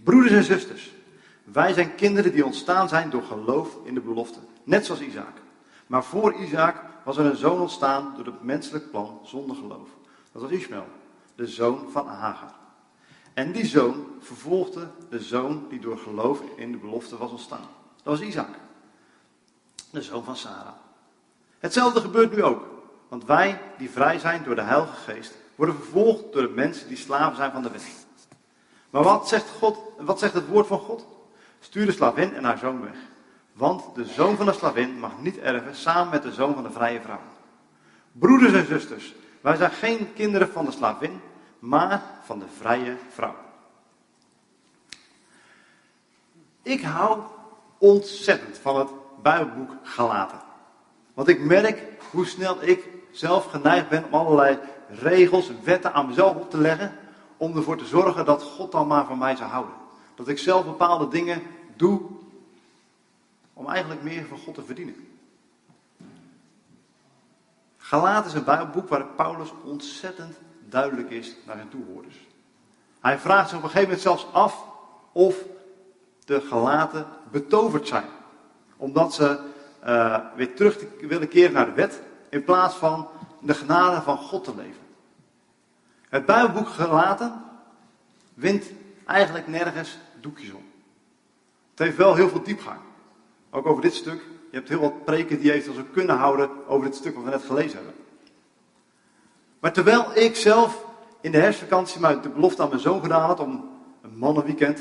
Broeders 0.05 0.33
en 0.33 0.45
zusters, 0.45 0.93
wij 1.45 1.73
zijn 1.73 1.95
kinderen 1.95 2.33
die 2.33 2.45
ontstaan 2.45 2.89
zijn 2.89 3.11
door 3.11 3.23
geloof 3.23 3.77
in 3.85 3.95
de 3.95 4.01
belofte, 4.01 4.39
net 4.65 4.87
zoals 4.87 5.01
Isaac. 5.01 5.37
Maar 5.87 6.05
voor 6.05 6.35
Isaac 6.35 6.77
was 7.05 7.17
er 7.17 7.25
een 7.25 7.37
zoon 7.37 7.61
ontstaan 7.61 8.13
door 8.17 8.27
het 8.27 8.43
menselijk 8.43 8.91
plan 8.91 9.21
zonder 9.25 9.57
geloof. 9.57 9.89
Dat 10.33 10.43
was 10.43 10.51
Ishmael, 10.51 10.87
de 11.35 11.47
zoon 11.47 11.89
van 11.91 12.07
Hagar. 12.07 12.55
En 13.35 13.53
die 13.53 13.67
zoon 13.67 14.07
vervolgde 14.21 14.89
de 15.11 15.21
zoon 15.21 15.67
die 15.69 15.81
door 15.81 15.99
geloof 15.99 16.41
in 16.57 16.73
de 16.73 16.79
belofte 16.79 17.17
was 17.17 17.31
ontstaan. 17.31 17.69
Dat 18.03 18.19
was 18.19 18.21
Isaac, 18.21 18.55
de 19.91 20.03
zoon 20.03 20.25
van 20.25 20.37
Sarah. 20.37 20.75
Hetzelfde 21.59 22.01
gebeurt 22.01 22.35
nu 22.35 22.43
ook. 22.43 22.74
Want 23.15 23.27
wij 23.27 23.61
die 23.79 23.91
vrij 23.91 24.19
zijn 24.19 24.43
door 24.45 24.55
de 24.55 24.63
Heilige 24.63 25.13
Geest, 25.13 25.35
worden 25.55 25.75
vervolgd 25.75 26.33
door 26.33 26.43
de 26.43 26.55
mensen 26.55 26.89
die 26.89 26.97
slaven 26.97 27.37
zijn 27.37 27.53
van 27.53 27.63
de 27.63 27.71
wet. 27.71 28.07
Maar 28.91 29.03
wat 29.03 29.29
zegt, 29.29 29.49
God, 29.49 29.79
wat 29.99 30.19
zegt 30.19 30.35
het 30.35 30.47
woord 30.47 30.67
van 30.67 30.79
God? 30.79 31.07
Stuur 31.61 31.87
de 31.87 31.93
slavin 31.93 32.35
en 32.35 32.45
haar 32.45 32.59
zoon 32.59 32.81
weg. 32.81 32.97
Want 33.53 33.95
de 33.95 34.05
zoon 34.05 34.37
van 34.37 34.47
de 34.47 34.53
slavin 34.53 34.99
mag 34.99 35.19
niet 35.19 35.39
erven 35.39 35.77
samen 35.77 36.11
met 36.11 36.23
de 36.23 36.33
zoon 36.33 36.55
van 36.55 36.63
de 36.63 36.71
vrije 36.71 37.01
vrouw. 37.01 37.21
Broeders 38.13 38.53
en 38.53 38.67
zusters, 38.67 39.15
wij 39.41 39.57
zijn 39.57 39.71
geen 39.71 40.13
kinderen 40.15 40.49
van 40.49 40.65
de 40.65 40.73
slavin, 40.73 41.21
maar 41.59 42.03
van 42.25 42.39
de 42.39 42.49
vrije 42.59 42.97
vrouw. 43.11 43.37
Ik 46.63 46.83
hou 46.83 47.21
ontzettend 47.79 48.59
van 48.59 48.79
het 48.79 48.89
Bijbelboek 49.23 49.71
Galaten. 49.83 50.41
Want 51.15 51.29
ik 51.29 51.41
merk 51.41 51.83
hoe 52.11 52.27
snel 52.27 52.63
ik 52.63 53.03
zelf 53.15 53.51
geneigd 53.51 53.89
ben 53.89 54.05
om 54.05 54.15
allerlei 54.15 54.59
regels, 54.89 55.51
wetten 55.63 55.95
aan 55.95 56.07
mezelf 56.07 56.37
op 56.37 56.51
te 56.51 56.59
leggen. 56.59 56.97
Om 57.37 57.57
ervoor 57.57 57.77
te 57.77 57.85
zorgen 57.85 58.25
dat 58.25 58.43
God 58.43 58.73
dan 58.73 58.87
maar 58.87 59.07
van 59.07 59.19
mij 59.19 59.37
zou 59.37 59.51
houden. 59.51 59.75
Dat 60.15 60.29
ik 60.29 60.39
zelf 60.39 60.65
bepaalde 60.65 61.09
dingen 61.09 61.43
doe 61.77 62.01
om 63.53 63.69
eigenlijk 63.69 64.03
meer 64.03 64.25
van 64.25 64.39
God 64.39 64.55
te 64.55 64.63
verdienen. 64.63 65.09
Galaten 67.77 68.31
is 68.31 68.37
een 68.37 68.45
Bijbelboek 68.45 68.89
waar 68.89 69.07
Paulus 69.07 69.53
ontzettend 69.65 70.37
duidelijk 70.69 71.11
is 71.11 71.37
naar 71.47 71.57
zijn 71.57 71.69
toehoorders. 71.69 72.27
Hij 73.01 73.19
vraagt 73.19 73.49
zich 73.49 73.59
op 73.59 73.65
een 73.65 73.71
gegeven 73.71 73.89
moment 73.89 74.07
zelfs 74.07 74.27
af 74.33 74.65
of 75.13 75.45
de 76.25 76.41
Galaten 76.41 77.07
betoverd 77.31 77.89
zijn. 77.89 78.09
Omdat 78.77 79.15
ze 79.15 79.39
uh, 79.87 80.19
weer 80.37 80.55
terug 80.55 80.79
te 80.79 81.07
willen 81.07 81.29
keren 81.29 81.53
naar 81.53 81.67
de 81.67 81.73
wet 81.73 82.03
in 82.35 82.45
plaats 82.45 82.75
van 82.75 83.09
de 83.41 83.55
genade 83.55 84.01
van 84.01 84.17
God 84.17 84.45
te 84.45 84.55
leven. 84.57 84.83
Het 86.09 86.27
Bijbelboek 86.27 86.69
gelaten 86.69 87.43
wint 88.35 88.71
eigenlijk 89.07 89.49
nergens 89.49 89.99
doekjes 90.21 90.53
om. 90.53 90.65
Het 91.71 91.79
heeft 91.79 91.97
wel 91.97 92.15
heel 92.15 92.29
veel 92.29 92.43
diepgang. 92.43 92.81
Ook 93.51 93.67
over 93.67 93.83
dit 93.83 93.95
stuk. 93.95 94.23
Je 94.51 94.57
hebt 94.57 94.69
heel 94.69 94.81
wat 94.81 95.05
preken 95.05 95.41
die 95.41 95.53
eventueel 95.53 95.85
zo 95.85 95.93
kunnen 95.93 96.17
houden 96.17 96.51
over 96.69 96.87
dit 96.87 96.97
stuk 96.97 97.15
wat 97.15 97.25
we 97.25 97.31
net 97.31 97.43
gelezen 97.43 97.77
hebben. 97.77 97.95
Maar 99.61 99.73
terwijl 99.73 100.07
ik 100.15 100.37
zelf 100.37 100.85
in 101.21 101.33
de 101.33 101.39
herfstvakantie 101.39 102.01
maar 102.01 102.23
de 102.23 102.29
belofte 102.29 102.63
aan 102.63 102.69
mijn 102.69 102.81
zoon 102.81 103.03
gedaan 103.03 103.27
had 103.27 103.41
om 103.41 103.71
een 104.03 104.19
mannenweekend 104.19 104.81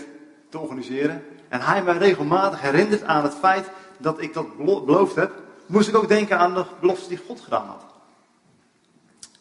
te 0.50 0.60
organiseren. 0.60 1.24
En 1.50 1.62
hij 1.62 1.84
mij 1.84 1.98
regelmatig 1.98 2.62
herinnert 2.62 3.04
aan 3.04 3.24
het 3.24 3.34
feit 3.34 3.70
dat 3.98 4.22
ik 4.22 4.34
dat 4.34 4.58
beloofd 4.58 5.16
heb, 5.16 5.32
moest 5.74 5.88
ik 5.88 5.96
ook 5.96 6.08
denken 6.08 6.38
aan 6.38 6.54
de 6.54 6.66
belofte 6.80 7.10
die 7.10 7.22
God 7.28 7.42
gedaan 7.42 7.68
had. 7.68 7.84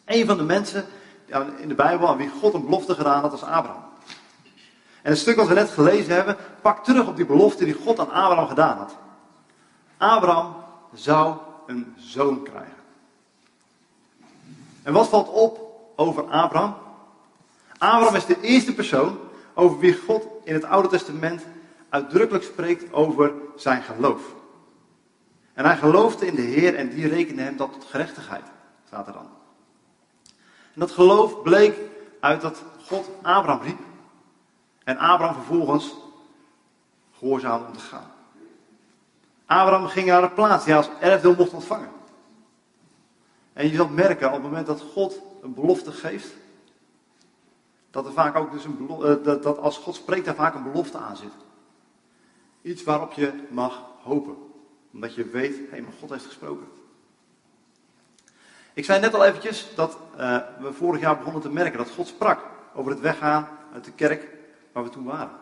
Een 0.05 0.25
van 0.25 0.37
de 0.37 0.43
mensen 0.43 0.85
in 1.57 1.67
de 1.67 1.75
Bijbel 1.75 2.07
aan 2.07 2.17
wie 2.17 2.29
God 2.41 2.53
een 2.53 2.65
belofte 2.65 2.95
gedaan 2.95 3.21
had, 3.21 3.31
was 3.31 3.43
Abraham. 3.43 3.83
En 5.01 5.11
het 5.11 5.17
stuk 5.17 5.35
wat 5.35 5.47
we 5.47 5.53
net 5.53 5.69
gelezen 5.69 6.13
hebben, 6.13 6.37
pakt 6.61 6.85
terug 6.85 7.07
op 7.07 7.15
die 7.15 7.25
belofte 7.25 7.65
die 7.65 7.73
God 7.73 7.99
aan 7.99 8.11
Abraham 8.11 8.47
gedaan 8.47 8.77
had. 8.77 8.95
Abraham 9.97 10.55
zou 10.93 11.37
een 11.67 11.93
zoon 11.97 12.43
krijgen. 12.43 12.83
En 14.83 14.93
wat 14.93 15.09
valt 15.09 15.29
op 15.29 15.59
over 15.95 16.23
Abraham? 16.23 16.75
Abraham 17.77 18.15
is 18.15 18.25
de 18.25 18.41
eerste 18.41 18.73
persoon 18.73 19.17
over 19.53 19.79
wie 19.79 19.97
God 20.07 20.27
in 20.43 20.53
het 20.53 20.63
Oude 20.63 20.87
Testament 20.87 21.45
uitdrukkelijk 21.89 22.43
spreekt 22.43 22.93
over 22.93 23.31
zijn 23.55 23.83
geloof. 23.83 24.21
En 25.53 25.65
hij 25.65 25.77
geloofde 25.77 26.25
in 26.25 26.35
de 26.35 26.41
Heer 26.41 26.75
en 26.75 26.89
die 26.89 27.07
rekende 27.07 27.41
hem 27.41 27.57
dat 27.57 27.73
tot 27.73 27.85
gerechtigheid, 27.85 28.45
staat 28.85 29.07
er 29.07 29.13
dan. 29.13 29.27
En 30.73 30.79
dat 30.79 30.91
geloof 30.91 31.41
bleek 31.41 31.79
uit 32.19 32.41
dat 32.41 32.63
God 32.85 33.09
Abraham 33.21 33.61
riep. 33.61 33.79
En 34.83 34.97
Abraham 34.97 35.35
vervolgens 35.35 35.95
gehoorzaam 37.17 37.65
om 37.65 37.73
te 37.73 37.79
gaan. 37.79 38.11
Abraham 39.45 39.87
ging 39.87 40.07
naar 40.07 40.23
een 40.23 40.33
plaats 40.33 40.63
die 40.63 40.73
hij 40.73 40.83
als 40.83 40.99
erfdeel 40.99 41.35
mocht 41.35 41.53
ontvangen. 41.53 41.91
En 43.53 43.67
je 43.69 43.75
zult 43.75 43.95
merken 43.95 44.27
op 44.27 44.33
het 44.33 44.43
moment 44.43 44.67
dat 44.67 44.81
God 44.81 45.21
een 45.41 45.53
belofte 45.53 45.91
geeft, 45.91 46.33
dat 47.91 48.05
er 48.05 48.13
vaak 48.13 48.35
ook 48.35 48.51
dus 48.51 48.65
een 48.65 48.89
eh, 48.89 49.23
dat 49.23 49.57
als 49.57 49.77
God 49.77 49.95
spreekt 49.95 50.25
daar 50.25 50.35
vaak 50.35 50.55
een 50.55 50.71
belofte 50.71 50.97
aan 50.97 51.17
zit. 51.17 51.33
Iets 52.61 52.83
waarop 52.83 53.13
je 53.13 53.47
mag 53.49 53.83
hopen. 54.01 54.52
Omdat 54.93 55.15
je 55.15 55.25
weet, 55.25 55.55
hé, 55.55 55.65
hey, 55.69 55.81
maar 55.81 55.93
God 55.99 56.09
heeft 56.09 56.25
gesproken. 56.25 56.67
Ik 58.73 58.85
zei 58.85 58.99
net 58.99 59.13
al 59.13 59.25
eventjes 59.25 59.67
dat 59.75 59.97
uh, 60.17 60.37
we 60.59 60.73
vorig 60.73 61.01
jaar 61.01 61.17
begonnen 61.17 61.41
te 61.41 61.49
merken 61.49 61.77
dat 61.77 61.89
God 61.89 62.07
sprak 62.07 62.45
over 62.73 62.91
het 62.91 62.99
weggaan 62.99 63.47
uit 63.73 63.85
de 63.85 63.91
kerk 63.91 64.27
waar 64.71 64.83
we 64.83 64.89
toen 64.89 65.03
waren. 65.03 65.37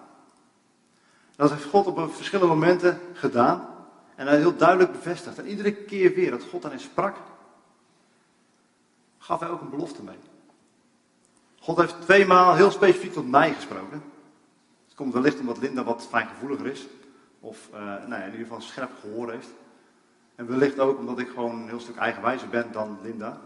Dat 1.35 1.49
heeft 1.49 1.63
God 1.63 1.85
op 1.85 2.15
verschillende 2.15 2.53
momenten 2.53 2.99
gedaan. 3.13 3.67
En 4.15 4.27
hij 4.27 4.37
heel 4.37 4.55
duidelijk 4.55 4.91
bevestigd. 4.91 5.37
En 5.37 5.47
iedere 5.47 5.73
keer 5.73 6.13
weer 6.13 6.31
dat 6.31 6.43
God 6.43 6.61
daarin 6.61 6.79
sprak, 6.79 7.15
gaf 9.17 9.39
hij 9.39 9.49
ook 9.49 9.61
een 9.61 9.69
belofte 9.69 10.03
mee. 10.03 10.17
God 11.59 11.77
heeft 11.77 12.01
tweemaal 12.01 12.55
heel 12.55 12.71
specifiek 12.71 13.13
tot 13.13 13.29
mij 13.29 13.53
gesproken. 13.53 14.03
Het 14.85 14.95
komt 14.95 15.13
wellicht 15.13 15.39
omdat 15.39 15.57
Linda 15.57 15.83
wat 15.83 16.07
fijngevoeliger 16.09 16.65
is. 16.65 16.85
Of 17.41 17.69
uh, 17.73 17.79
nou 17.79 18.21
in 18.21 18.31
ieder 18.31 18.39
geval 18.39 18.61
scherp 18.61 18.91
gehoor 19.01 19.31
heeft. 19.31 19.49
En 20.35 20.47
wellicht 20.47 20.79
ook 20.79 20.97
omdat 20.97 21.19
ik 21.19 21.27
gewoon 21.27 21.59
een 21.59 21.67
heel 21.67 21.79
stuk 21.79 21.95
eigenwijzer 21.95 22.49
ben 22.49 22.71
dan 22.71 22.99
Linda. 23.01 23.41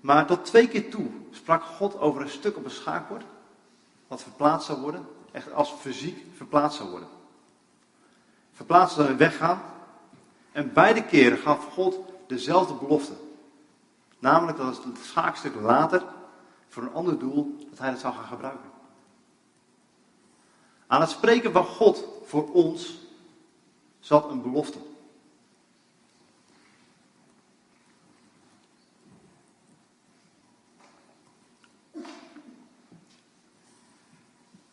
Maar 0.00 0.26
tot 0.26 0.44
twee 0.44 0.68
keer 0.68 0.90
toe 0.90 1.06
sprak 1.30 1.62
God 1.62 1.98
over 1.98 2.22
een 2.22 2.28
stuk 2.28 2.56
op 2.56 2.64
een 2.64 2.70
schaakbord. 2.70 3.24
Wat 4.08 4.22
verplaatst 4.22 4.66
zou 4.66 4.80
worden. 4.80 5.06
Echt 5.32 5.52
als 5.52 5.70
fysiek 5.70 6.24
verplaatst 6.36 6.78
zou 6.78 6.90
worden. 6.90 7.08
Verplaatst 8.52 8.94
zou 8.94 9.16
weggaan. 9.16 9.62
En 10.52 10.72
beide 10.72 11.04
keren 11.04 11.38
gaf 11.38 11.64
God 11.64 11.98
dezelfde 12.26 12.74
belofte. 12.74 13.12
Namelijk 14.18 14.58
dat 14.58 14.84
het 14.84 14.98
schaakstuk 15.02 15.54
later 15.54 16.02
voor 16.68 16.82
een 16.82 16.92
ander 16.92 17.18
doel 17.18 17.56
dat 17.70 17.78
hij 17.78 17.88
het 17.88 17.98
zou 17.98 18.14
gaan 18.14 18.24
gebruiken. 18.24 18.70
Aan 20.86 21.00
het 21.00 21.10
spreken 21.10 21.52
van 21.52 21.64
God 21.64 22.04
voor 22.30 22.52
ons 22.52 22.98
zat 24.00 24.30
een 24.30 24.42
belofte. 24.42 24.78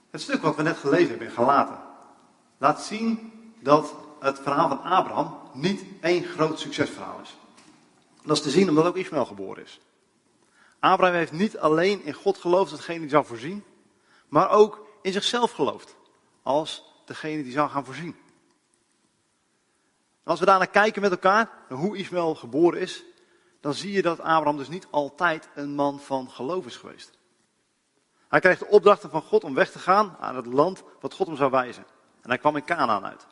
Het 0.09 0.21
stuk 0.21 0.41
wat 0.41 0.55
we 0.55 0.61
net 0.61 0.77
gelezen 0.77 1.09
hebben 1.09 1.27
in 1.27 1.33
Galaten 1.33 1.79
laat 2.57 2.81
zien 2.81 3.31
dat 3.59 3.93
het 4.19 4.39
verhaal 4.39 4.67
van 4.67 4.81
Abraham 4.81 5.37
niet 5.53 5.83
één 6.01 6.23
groot 6.23 6.59
succesverhaal 6.59 7.19
is. 7.21 7.35
Dat 8.23 8.37
is 8.37 8.43
te 8.43 8.49
zien 8.49 8.69
omdat 8.69 8.85
ook 8.85 8.95
Ismaël 8.95 9.25
geboren 9.25 9.63
is. 9.63 9.79
Abraham 10.79 11.15
heeft 11.15 11.31
niet 11.31 11.57
alleen 11.57 12.03
in 12.03 12.13
God 12.13 12.37
geloofd 12.37 12.71
degene 12.71 12.99
die 12.99 13.09
zou 13.09 13.25
voorzien, 13.25 13.63
maar 14.27 14.49
ook 14.49 14.85
in 15.01 15.11
zichzelf 15.11 15.51
geloofd 15.51 15.95
als 16.43 16.87
degene 17.07 17.43
die 17.43 17.51
zou 17.51 17.69
gaan 17.69 17.85
voorzien. 17.85 18.15
En 20.23 20.33
als 20.33 20.39
we 20.39 20.45
daarna 20.45 20.65
kijken 20.65 21.01
met 21.01 21.11
elkaar, 21.11 21.49
naar 21.69 21.79
hoe 21.79 21.97
Ismaël 21.97 22.35
geboren 22.35 22.79
is, 22.79 23.03
dan 23.61 23.73
zie 23.73 23.91
je 23.91 24.01
dat 24.01 24.19
Abraham 24.19 24.57
dus 24.57 24.67
niet 24.67 24.87
altijd 24.89 25.49
een 25.55 25.75
man 25.75 25.99
van 25.99 26.29
geloof 26.29 26.65
is 26.65 26.75
geweest. 26.75 27.17
Hij 28.27 28.39
krijgt 28.39 28.59
de 28.59 28.67
opdrachten 28.67 29.09
van 29.09 29.21
God 29.21 29.43
om 29.43 29.53
weg 29.53 29.71
te 29.71 29.79
gaan 29.79 30.17
aan 30.19 30.35
het 30.35 30.45
land 30.45 30.83
wat 30.99 31.13
God 31.13 31.27
hem 31.27 31.35
zou 31.35 31.51
wijzen. 31.51 31.85
En 32.21 32.29
hij 32.29 32.37
kwam 32.37 32.55
in 32.55 32.65
Canaan 32.65 33.05
uit. 33.05 33.27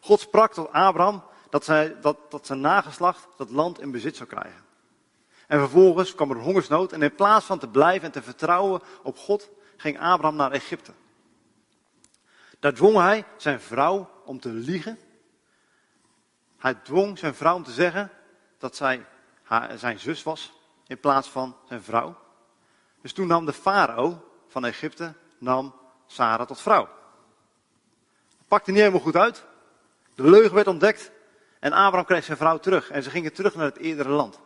God 0.00 0.20
sprak 0.20 0.52
tot 0.52 0.72
Abraham 0.72 1.22
dat, 1.50 1.64
zij, 1.64 2.00
dat, 2.00 2.30
dat 2.30 2.46
zijn 2.46 2.60
nageslacht 2.60 3.26
dat 3.36 3.50
land 3.50 3.80
in 3.80 3.90
bezit 3.90 4.16
zou 4.16 4.28
krijgen. 4.28 4.64
En 5.46 5.58
vervolgens 5.58 6.14
kwam 6.14 6.30
er 6.30 6.36
hongersnood 6.36 6.92
en 6.92 7.02
in 7.02 7.14
plaats 7.14 7.46
van 7.46 7.58
te 7.58 7.68
blijven 7.68 8.06
en 8.06 8.12
te 8.12 8.22
vertrouwen 8.22 8.80
op 9.02 9.18
God, 9.18 9.50
ging 9.76 10.00
Abraham 10.00 10.36
naar 10.36 10.52
Egypte. 10.52 10.92
Daar 12.58 12.74
dwong 12.74 12.96
hij 12.96 13.24
zijn 13.36 13.60
vrouw 13.60 14.10
om 14.24 14.40
te 14.40 14.48
liegen. 14.48 14.98
Hij 16.58 16.74
dwong 16.74 17.18
zijn 17.18 17.34
vrouw 17.34 17.54
om 17.54 17.64
te 17.64 17.72
zeggen 17.72 18.10
dat 18.58 18.76
zij 18.76 19.06
haar, 19.42 19.78
zijn 19.78 19.98
zus 19.98 20.22
was 20.22 20.52
in 20.86 21.00
plaats 21.00 21.28
van 21.28 21.56
zijn 21.68 21.82
vrouw. 21.82 22.18
Dus 23.00 23.12
toen 23.12 23.26
nam 23.26 23.46
de 23.46 23.52
farao 23.52 24.30
van 24.48 24.64
Egypte 24.64 25.14
nam 25.38 25.74
Sarah 26.06 26.46
tot 26.46 26.60
vrouw. 26.60 26.88
Pakte 28.48 28.70
niet 28.70 28.80
helemaal 28.80 29.00
goed 29.00 29.16
uit. 29.16 29.44
De 30.14 30.30
leugen 30.30 30.54
werd 30.54 30.66
ontdekt 30.66 31.10
en 31.60 31.72
Abraham 31.72 32.04
kreeg 32.04 32.24
zijn 32.24 32.36
vrouw 32.36 32.58
terug 32.58 32.90
en 32.90 33.02
ze 33.02 33.10
gingen 33.10 33.32
terug 33.32 33.54
naar 33.54 33.64
het 33.64 33.78
eerdere 33.78 34.08
land. 34.08 34.40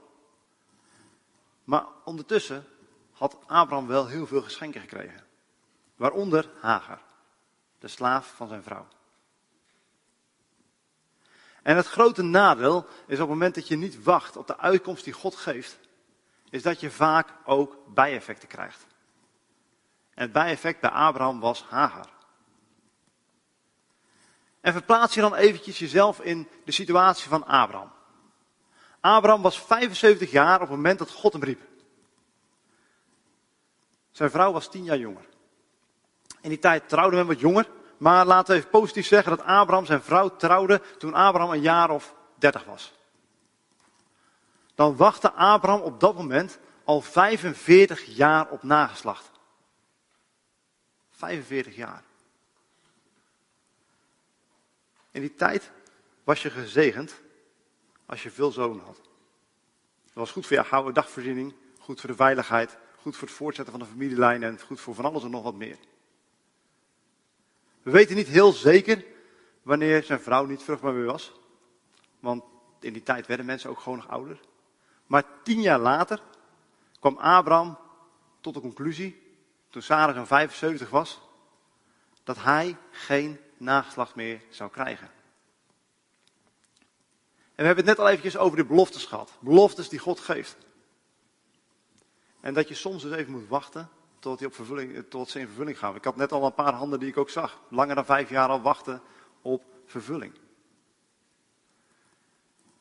Maar 1.64 1.84
ondertussen 2.04 2.64
had 3.12 3.36
Abraham 3.46 3.86
wel 3.86 4.06
heel 4.06 4.26
veel 4.26 4.42
geschenken 4.42 4.80
gekregen. 4.80 5.24
Waaronder 5.96 6.50
Hagar, 6.60 7.00
de 7.82 7.88
slaaf 7.88 8.32
van 8.36 8.48
zijn 8.48 8.62
vrouw. 8.62 8.86
En 11.62 11.76
het 11.76 11.86
grote 11.86 12.22
nadeel 12.22 12.86
is 13.06 13.14
op 13.14 13.18
het 13.18 13.28
moment 13.28 13.54
dat 13.54 13.68
je 13.68 13.76
niet 13.76 14.02
wacht 14.02 14.36
op 14.36 14.46
de 14.46 14.58
uitkomst 14.58 15.04
die 15.04 15.12
God 15.12 15.36
geeft, 15.36 15.78
is 16.50 16.62
dat 16.62 16.80
je 16.80 16.90
vaak 16.90 17.28
ook 17.44 17.76
bijeffecten 17.94 18.48
krijgt. 18.48 18.86
En 20.14 20.22
het 20.22 20.32
bijeffect 20.32 20.80
bij 20.80 20.90
Abraham 20.90 21.40
was 21.40 21.62
Hagar. 21.62 22.08
En 24.60 24.72
verplaats 24.72 25.14
je 25.14 25.20
dan 25.20 25.34
eventjes 25.34 25.78
jezelf 25.78 26.20
in 26.20 26.48
de 26.64 26.72
situatie 26.72 27.28
van 27.28 27.46
Abraham. 27.46 27.92
Abraham 29.00 29.42
was 29.42 29.60
75 29.60 30.30
jaar 30.30 30.54
op 30.54 30.60
het 30.60 30.76
moment 30.76 30.98
dat 30.98 31.10
God 31.10 31.32
hem 31.32 31.44
riep. 31.44 31.60
Zijn 34.10 34.30
vrouw 34.30 34.52
was 34.52 34.70
10 34.70 34.84
jaar 34.84 34.98
jonger. 34.98 35.30
In 36.42 36.48
die 36.48 36.58
tijd 36.58 36.88
trouwde 36.88 37.16
men 37.16 37.26
wat 37.26 37.40
jonger, 37.40 37.68
maar 37.96 38.26
laten 38.26 38.52
we 38.52 38.58
even 38.58 38.70
positief 38.70 39.06
zeggen 39.06 39.36
dat 39.36 39.46
Abraham 39.46 39.86
zijn 39.86 40.02
vrouw 40.02 40.36
trouwde 40.36 40.82
toen 40.98 41.14
Abraham 41.14 41.50
een 41.50 41.60
jaar 41.60 41.90
of 41.90 42.14
30 42.38 42.64
was. 42.64 42.92
Dan 44.74 44.96
wachtte 44.96 45.32
Abraham 45.32 45.80
op 45.80 46.00
dat 46.00 46.16
moment 46.16 46.58
al 46.84 47.00
45 47.00 48.04
jaar 48.04 48.50
op 48.50 48.62
nageslacht. 48.62 49.30
45 51.10 51.76
jaar. 51.76 52.02
In 55.10 55.20
die 55.20 55.34
tijd 55.34 55.70
was 56.24 56.42
je 56.42 56.50
gezegend 56.50 57.20
als 58.06 58.22
je 58.22 58.30
veel 58.30 58.50
zonen 58.50 58.84
had. 58.84 58.96
Dat 60.04 60.14
was 60.14 60.30
goed 60.30 60.46
voor 60.46 60.56
je 60.56 60.64
gouden 60.64 60.94
dagvoorziening, 60.94 61.54
goed 61.78 62.00
voor 62.00 62.10
de 62.10 62.16
veiligheid, 62.16 62.76
goed 63.00 63.16
voor 63.16 63.28
het 63.28 63.36
voortzetten 63.36 63.74
van 63.74 63.82
de 63.82 63.90
familielijn 63.90 64.42
en 64.42 64.60
goed 64.60 64.80
voor 64.80 64.94
van 64.94 65.04
alles 65.04 65.22
en 65.22 65.30
nog 65.30 65.42
wat 65.42 65.54
meer. 65.54 65.76
We 67.82 67.90
weten 67.90 68.16
niet 68.16 68.28
heel 68.28 68.52
zeker 68.52 69.04
wanneer 69.62 70.02
zijn 70.02 70.20
vrouw 70.20 70.44
niet 70.44 70.62
vruchtbaar 70.62 70.92
meer 70.92 71.04
was. 71.04 71.32
Want 72.20 72.44
in 72.80 72.92
die 72.92 73.02
tijd 73.02 73.26
werden 73.26 73.46
mensen 73.46 73.70
ook 73.70 73.80
gewoon 73.80 73.98
nog 73.98 74.08
ouder. 74.08 74.40
Maar 75.06 75.24
tien 75.42 75.60
jaar 75.60 75.78
later 75.78 76.22
kwam 77.00 77.16
Abraham 77.16 77.78
tot 78.40 78.54
de 78.54 78.60
conclusie, 78.60 79.22
toen 79.70 79.82
Sarah 79.82 80.14
zo'n 80.14 80.26
75 80.26 80.90
was, 80.90 81.20
dat 82.24 82.42
hij 82.42 82.76
geen 82.90 83.38
nageslacht 83.56 84.14
meer 84.14 84.40
zou 84.48 84.70
krijgen. 84.70 85.10
En 87.54 87.58
we 87.58 87.64
hebben 87.64 87.86
het 87.86 87.96
net 87.96 87.98
al 87.98 88.08
eventjes 88.08 88.36
over 88.36 88.56
de 88.56 88.64
beloftes 88.64 89.04
gehad. 89.04 89.32
Beloftes 89.40 89.88
die 89.88 89.98
God 89.98 90.20
geeft. 90.20 90.56
En 92.40 92.54
dat 92.54 92.68
je 92.68 92.74
soms 92.74 93.02
dus 93.02 93.12
even 93.12 93.32
moet 93.32 93.48
wachten 93.48 93.90
tot, 94.22 94.38
die 94.38 94.46
op 94.46 94.54
vervulling, 94.54 95.04
tot 95.08 95.30
ze 95.30 95.40
in 95.40 95.46
vervulling 95.46 95.78
gaan. 95.78 95.94
Ik 95.94 96.04
had 96.04 96.16
net 96.16 96.32
al 96.32 96.44
een 96.44 96.54
paar 96.54 96.72
handen 96.72 96.98
die 96.98 97.08
ik 97.08 97.16
ook 97.16 97.30
zag. 97.30 97.60
Langer 97.68 97.94
dan 97.94 98.04
vijf 98.04 98.30
jaar 98.30 98.48
al 98.48 98.60
wachten 98.60 99.02
op 99.42 99.64
vervulling. 99.86 100.32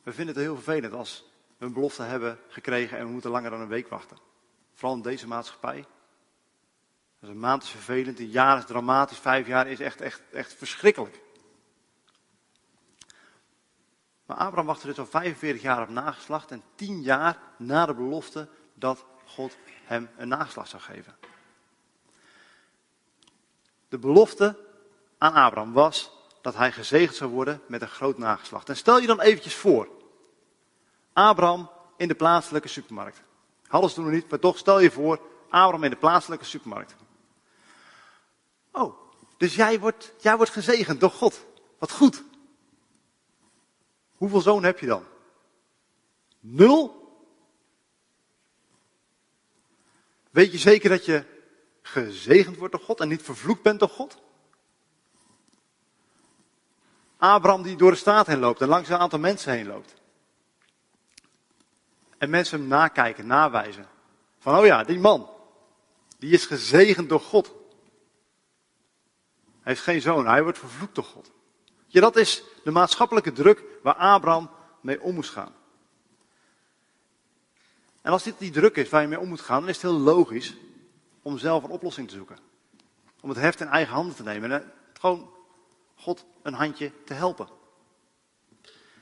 We 0.03 0.13
vinden 0.13 0.35
het 0.35 0.43
heel 0.43 0.55
vervelend 0.55 0.93
als 0.93 1.31
we 1.57 1.65
een 1.65 1.73
belofte 1.73 2.03
hebben 2.03 2.39
gekregen 2.47 2.97
en 2.97 3.05
we 3.05 3.11
moeten 3.11 3.31
langer 3.31 3.49
dan 3.49 3.61
een 3.61 3.67
week 3.67 3.87
wachten. 3.87 4.17
Vooral 4.73 4.97
in 4.97 5.03
deze 5.03 5.27
maatschappij. 5.27 5.85
Dus 7.19 7.29
een 7.29 7.39
maand 7.39 7.63
is 7.63 7.69
vervelend, 7.69 8.19
een 8.19 8.29
jaar 8.29 8.57
is 8.57 8.65
dramatisch, 8.65 9.17
vijf 9.17 9.47
jaar 9.47 9.67
is 9.67 9.79
echt, 9.79 10.01
echt, 10.01 10.21
echt 10.31 10.53
verschrikkelijk. 10.53 11.21
Maar 14.25 14.37
Abraham 14.37 14.65
wachtte 14.65 14.87
dus 14.87 14.99
al 14.99 15.05
45 15.05 15.61
jaar 15.61 15.81
op 15.81 15.89
nageslacht 15.89 16.51
en 16.51 16.63
10 16.75 17.01
jaar 17.01 17.37
na 17.57 17.85
de 17.85 17.93
belofte 17.93 18.49
dat 18.73 19.05
God 19.25 19.57
hem 19.83 20.09
een 20.17 20.27
nageslacht 20.27 20.69
zou 20.69 20.81
geven. 20.81 21.20
De 23.91 23.97
belofte 23.97 24.57
aan 25.17 25.33
Abraham 25.33 25.73
was 25.73 26.11
dat 26.41 26.55
hij 26.55 26.71
gezegend 26.71 27.15
zou 27.15 27.31
worden 27.31 27.61
met 27.67 27.81
een 27.81 27.87
groot 27.87 28.17
nageslacht. 28.17 28.69
En 28.69 28.77
stel 28.77 28.99
je 28.99 29.07
dan 29.07 29.21
eventjes 29.21 29.55
voor, 29.55 29.87
Abraham 31.13 31.69
in 31.97 32.07
de 32.07 32.15
plaatselijke 32.15 32.67
supermarkt. 32.67 33.21
Ze 33.71 33.93
toen 33.93 34.03
nog 34.03 34.13
niet, 34.13 34.29
maar 34.29 34.39
toch 34.39 34.57
stel 34.57 34.79
je 34.79 34.91
voor, 34.91 35.19
Abraham 35.49 35.83
in 35.83 35.89
de 35.89 35.95
plaatselijke 35.95 36.45
supermarkt. 36.45 36.95
Oh, 38.71 38.95
dus 39.37 39.55
jij 39.55 39.79
wordt, 39.79 40.13
jij 40.19 40.37
wordt 40.37 40.51
gezegend 40.51 40.99
door 40.99 41.11
God. 41.11 41.45
Wat 41.77 41.91
goed. 41.91 42.23
Hoeveel 44.15 44.41
zoon 44.41 44.63
heb 44.63 44.79
je 44.79 44.87
dan? 44.87 45.03
Nul? 46.39 46.99
Weet 50.29 50.51
je 50.51 50.57
zeker 50.57 50.89
dat 50.89 51.05
je 51.05 51.30
gezegend 51.81 52.57
wordt 52.57 52.73
door 52.73 52.83
God 52.83 52.99
en 52.99 53.07
niet 53.07 53.21
vervloekt 53.21 53.61
bent 53.61 53.79
door 53.79 53.89
God? 53.89 54.17
Abraham 57.17 57.61
die 57.61 57.75
door 57.75 57.91
de 57.91 57.97
straat 57.97 58.27
heen 58.27 58.39
loopt 58.39 58.61
en 58.61 58.67
langs 58.67 58.89
een 58.89 58.97
aantal 58.97 59.19
mensen 59.19 59.51
heen 59.51 59.67
loopt. 59.67 59.93
En 62.17 62.29
mensen 62.29 62.59
hem 62.59 62.67
nakijken, 62.67 63.27
nawijzen. 63.27 63.87
Van, 64.39 64.57
oh 64.57 64.65
ja, 64.65 64.83
die 64.83 64.99
man, 64.99 65.29
die 66.17 66.31
is 66.31 66.45
gezegend 66.45 67.09
door 67.09 67.19
God. 67.19 67.47
Hij 69.45 69.73
heeft 69.73 69.81
geen 69.81 70.01
zoon, 70.01 70.27
hij 70.27 70.43
wordt 70.43 70.57
vervloekt 70.57 70.95
door 70.95 71.03
God. 71.03 71.31
Ja, 71.87 72.01
dat 72.01 72.15
is 72.15 72.43
de 72.63 72.71
maatschappelijke 72.71 73.31
druk 73.31 73.63
waar 73.83 73.95
Abraham 73.95 74.49
mee 74.81 75.01
om 75.01 75.15
moest 75.15 75.29
gaan. 75.29 75.53
En 78.01 78.11
als 78.11 78.23
dit 78.23 78.39
die 78.39 78.51
druk 78.51 78.75
is 78.75 78.89
waar 78.89 79.01
je 79.01 79.07
mee 79.07 79.19
om 79.19 79.27
moet 79.27 79.41
gaan, 79.41 79.59
dan 79.59 79.69
is 79.69 79.81
het 79.81 79.91
heel 79.91 79.99
logisch 79.99 80.55
om 81.21 81.37
zelf 81.37 81.63
een 81.63 81.69
oplossing 81.69 82.07
te 82.07 82.15
zoeken. 82.15 82.37
Om 83.21 83.29
het 83.29 83.37
heft 83.37 83.59
in 83.59 83.67
eigen 83.67 83.93
handen 83.93 84.15
te 84.15 84.23
nemen 84.23 84.51
en 84.51 84.71
gewoon 84.99 85.29
God 85.95 86.25
een 86.41 86.53
handje 86.53 86.91
te 87.05 87.13
helpen. 87.13 87.47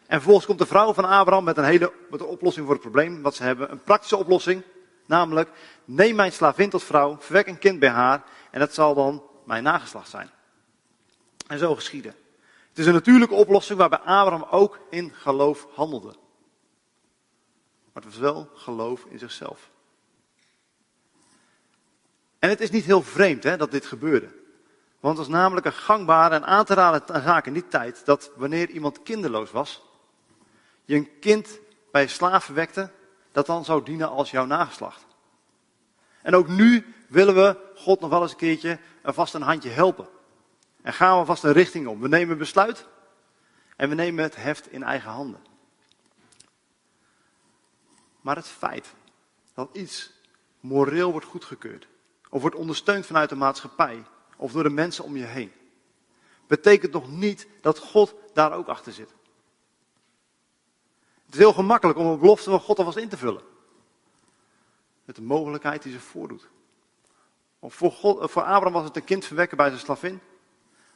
En 0.10 0.16
vervolgens 0.16 0.46
komt 0.46 0.60
de 0.60 0.66
vrouw 0.66 0.94
van 0.94 1.06
Abraham 1.06 1.44
met 1.44 1.58
een 1.58 1.64
hele 1.64 1.94
met 2.10 2.20
een 2.20 2.26
oplossing 2.26 2.66
voor 2.66 2.74
het 2.74 2.84
probleem 2.84 3.22
wat 3.22 3.36
ze 3.36 3.44
hebben. 3.44 3.72
Een 3.72 3.84
praktische 3.84 4.18
oplossing, 4.18 4.64
namelijk 5.06 5.50
neem 5.86 6.16
mijn 6.16 6.32
slavin 6.32 6.70
tot 6.70 6.84
vrouw, 6.84 7.18
verwek 7.20 7.48
een 7.48 7.60
kind 7.60 7.80
bij 7.80 7.90
haar 7.90 8.24
en 8.52 8.60
dat 8.60 8.74
zal 8.74 8.94
dan 8.94 9.24
mijn 9.46 9.64
nageslacht 9.64 10.10
zijn. 10.10 10.30
En 11.48 11.60
zo 11.60 11.76
geschieden. 11.76 12.16
Het 12.70 12.78
is 12.78 12.86
een 12.86 12.94
natuurlijke 12.94 13.36
oplossing 13.36 13.80
waarbij 13.80 14.00
Abraham 14.00 14.48
ook 14.50 14.80
in 14.90 15.14
geloof 15.14 15.68
handelde. 15.74 16.16
Maar 17.94 18.04
het 18.04 18.06
was 18.06 18.18
wel 18.18 18.50
geloof 18.54 19.06
in 19.06 19.20
zichzelf. 19.20 19.70
En 22.40 22.50
het 22.50 22.62
is 22.62 22.70
niet 22.70 22.86
heel 22.86 23.02
vreemd 23.02 23.44
hè, 23.44 23.58
dat 23.58 23.72
dit 23.72 23.86
gebeurde. 23.86 24.30
Want 25.00 25.18
het 25.18 25.28
was 25.28 25.36
namelijk 25.36 25.66
een 25.66 25.74
gangbare 25.74 26.36
en 26.36 26.46
aan 26.46 26.66
te 26.66 26.74
raden 26.74 27.24
zaak 27.24 27.46
in 27.46 27.54
die 27.54 27.68
tijd 27.68 28.06
dat 28.06 28.32
wanneer 28.36 28.70
iemand 28.70 29.04
kinderloos 29.04 29.52
was, 29.52 29.84
je 30.86 30.96
een 30.96 31.20
kind 31.20 31.60
bij 31.92 32.08
slaven 32.08 32.54
wekte, 32.54 32.92
dat 33.32 33.46
dan 33.46 33.66
zou 33.66 33.84
dienen 33.84 34.10
als 34.10 34.32
jouw 34.32 34.46
nageslacht. 34.46 35.06
En 36.22 36.36
ook 36.36 36.48
nu 36.48 36.94
willen 37.08 37.36
we 37.36 37.58
God 37.76 38.00
nog 38.00 38.10
wel 38.10 38.22
eens 38.22 38.32
een 38.32 38.38
keertje 38.38 38.80
vast 39.04 39.34
een 39.34 39.42
handje 39.42 39.70
helpen. 39.70 40.08
En 40.82 40.94
gaan 40.94 41.20
we 41.20 41.26
vast 41.26 41.44
een 41.44 41.52
richting 41.52 41.88
om. 41.88 42.02
We 42.02 42.08
nemen 42.08 42.38
besluit 42.38 42.88
en 43.76 43.90
we 43.90 43.96
nemen 43.96 44.24
het 44.24 44.36
heft 44.36 44.72
in 44.72 44.84
eigen 44.84 45.12
handen. 45.12 45.42
Maar 48.22 48.36
het 48.36 48.48
feit 48.48 48.94
dat 49.54 49.70
iets 49.74 50.12
moreel 50.60 51.12
wordt 51.12 51.26
goedgekeurd, 51.26 51.88
of 52.30 52.42
wordt 52.42 52.56
ondersteund 52.56 53.06
vanuit 53.06 53.30
de 53.30 53.36
maatschappij, 53.36 54.04
of 54.38 54.52
door 54.52 54.64
de 54.64 54.70
mensen 54.70 55.04
om 55.04 55.18
je 55.18 55.24
heen, 55.24 55.52
betekent 56.48 56.92
nog 56.92 57.12
niet 57.12 57.48
dat 57.62 57.80
God 57.80 58.16
daar 58.34 58.54
ook 58.54 58.68
achter 58.68 58.92
zit. 58.92 59.14
Het 61.26 61.34
is 61.34 61.40
heel 61.40 61.54
gemakkelijk 61.54 62.00
om 62.00 62.06
een 62.06 62.20
belofte 62.20 62.50
van 62.50 62.60
God 62.60 62.78
alvast 62.78 62.98
in 62.98 63.10
te 63.10 63.18
vullen. 63.18 63.42
Met 65.06 65.16
de 65.16 65.22
mogelijkheid 65.22 65.84
die 65.84 65.92
zich 65.92 66.02
voordoet. 66.02 66.48
Of 67.60 67.74
voor, 67.74 67.92
God, 67.92 68.32
voor 68.32 68.42
Abraham 68.42 68.74
was 68.74 68.84
het 68.84 68.96
een 68.96 69.04
kind 69.04 69.26
verwekken 69.26 69.58
bij 69.58 69.68
zijn 69.68 69.80
slavin. 69.80 70.20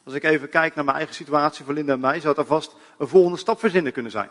Als 0.04 0.14
ik 0.14 0.24
even 0.24 0.50
kijk 0.50 0.76
naar 0.76 0.84
mijn 0.86 0.98
eigen 0.98 1.16
situatie 1.16 1.66
voor 1.66 1.74
Linda 1.74 1.94
en 1.94 2.00
mij, 2.00 2.20
zou 2.20 2.36
het 2.38 2.48
vast 2.48 2.76
een 2.98 3.08
volgende 3.08 3.38
stap 3.38 3.60
verzinnen 3.60 3.94
kunnen 3.94 4.12
zijn. 4.12 4.30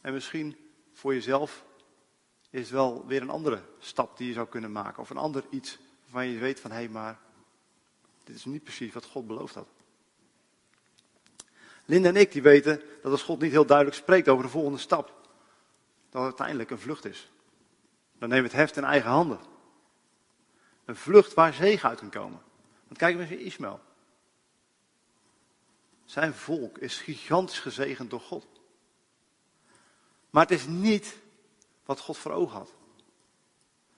En 0.00 0.12
misschien 0.12 0.56
voor 0.92 1.14
jezelf 1.14 1.64
is 2.50 2.70
wel 2.70 3.06
weer 3.06 3.22
een 3.22 3.30
andere 3.30 3.62
stap 3.78 4.16
die 4.16 4.26
je 4.26 4.32
zou 4.32 4.48
kunnen 4.48 4.72
maken. 4.72 5.02
Of 5.02 5.10
een 5.10 5.16
ander 5.16 5.44
iets 5.50 5.78
waarvan 6.04 6.26
je 6.26 6.38
weet 6.38 6.60
van, 6.60 6.70
hé, 6.70 6.76
hey, 6.76 6.88
maar 6.88 7.18
dit 8.24 8.36
is 8.36 8.44
niet 8.44 8.62
precies 8.62 8.92
wat 8.92 9.04
God 9.04 9.26
beloofd 9.26 9.54
had. 9.54 9.68
Linda 11.84 12.08
en 12.08 12.16
ik 12.16 12.32
die 12.32 12.42
weten 12.42 12.82
dat 13.02 13.12
als 13.12 13.22
God 13.22 13.40
niet 13.40 13.50
heel 13.50 13.66
duidelijk 13.66 13.96
spreekt 13.96 14.28
over 14.28 14.44
de 14.44 14.50
volgende 14.50 14.78
stap, 14.78 15.06
dat 16.10 16.12
het 16.12 16.22
uiteindelijk 16.22 16.70
een 16.70 16.78
vlucht 16.78 17.04
is. 17.04 17.30
Dan 18.18 18.28
nemen 18.28 18.44
het 18.44 18.52
heft 18.52 18.76
in 18.76 18.84
eigen 18.84 19.10
handen. 19.10 19.40
Een 20.84 20.96
vlucht 20.96 21.34
waar 21.34 21.52
zegen 21.52 21.88
uit 21.88 21.98
kan 21.98 22.10
komen. 22.10 22.40
Want 22.86 22.98
kijk 22.98 23.18
eens 23.18 23.30
naar 23.30 23.38
Ismaël. 23.38 23.80
Zijn 26.04 26.34
volk 26.34 26.78
is 26.78 26.98
gigantisch 26.98 27.60
gezegend 27.60 28.10
door 28.10 28.20
God. 28.20 28.46
Maar 30.30 30.42
het 30.42 30.52
is 30.52 30.66
niet 30.66 31.16
wat 31.88 32.00
God 32.00 32.16
voor 32.16 32.32
ogen 32.32 32.56
had. 32.56 32.74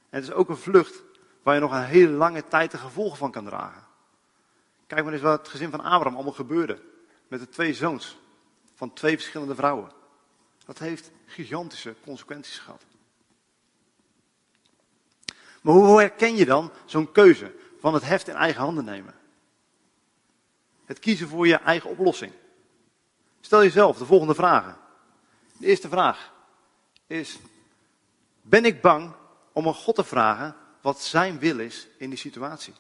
Het 0.09 0.23
is 0.23 0.33
ook 0.33 0.49
een 0.49 0.57
vlucht 0.57 1.03
waar 1.43 1.55
je 1.55 1.61
nog 1.61 1.73
een 1.73 1.85
hele 1.85 2.13
lange 2.13 2.49
tijd 2.49 2.71
de 2.71 2.79
gevolgen 2.79 3.19
van 3.19 3.31
kan 3.31 3.45
dragen. 3.45 3.87
Kijk 4.87 5.05
maar 5.05 5.13
eens 5.13 5.23
wat 5.23 5.39
het 5.39 5.49
gezin 5.49 5.71
van 5.71 5.81
Abraham 5.81 6.15
allemaal 6.15 6.33
gebeurde. 6.33 6.83
Met 7.29 7.41
de 7.41 7.49
twee 7.49 7.75
zoons 7.75 8.19
van 8.75 8.93
twee 8.93 9.17
verschillende 9.17 9.55
vrouwen. 9.55 9.93
Dat 10.65 10.79
heeft 10.79 11.11
gigantische 11.27 11.95
consequenties 12.05 12.59
gehad. 12.59 12.83
Maar 15.63 15.75
hoe 15.75 16.01
herken 16.01 16.37
je 16.37 16.45
dan 16.45 16.71
zo'n 16.85 17.13
keuze 17.13 17.55
van 17.79 17.95
het 17.95 18.05
heft 18.05 18.29
in 18.29 18.35
eigen 18.35 18.63
handen 18.63 18.85
nemen? 18.85 19.15
Het 20.85 20.99
kiezen 20.99 21.29
voor 21.29 21.47
je 21.47 21.57
eigen 21.57 21.91
oplossing. 21.91 22.33
Stel 23.41 23.63
jezelf 23.63 23.99
de 23.99 24.07
volgende 24.07 24.35
vragen. 24.35 24.77
De 25.57 25.67
eerste 25.67 25.89
vraag 25.89 26.33
is: 27.07 27.39
Ben 28.51 28.65
ik 28.65 28.81
bang 28.81 29.13
om 29.53 29.67
aan 29.67 29.75
God 29.75 29.95
te 29.95 30.05
vragen 30.05 30.57
wat 30.81 31.01
zijn 31.01 31.39
wil 31.39 31.59
is 31.59 31.89
in 31.97 32.11
die 32.11 32.19
situatie? 32.19 32.75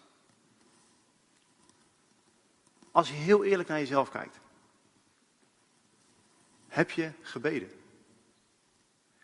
Als 2.90 3.08
je 3.08 3.14
heel 3.14 3.44
eerlijk 3.44 3.68
naar 3.68 3.78
jezelf 3.78 4.10
kijkt. 4.10 4.38
Heb 6.68 6.90
je 6.90 7.12
gebeden? 7.22 7.70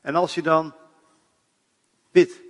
En 0.01 0.15
als 0.15 0.35
je 0.35 0.43
dan 0.43 0.75
bidt 2.11 2.41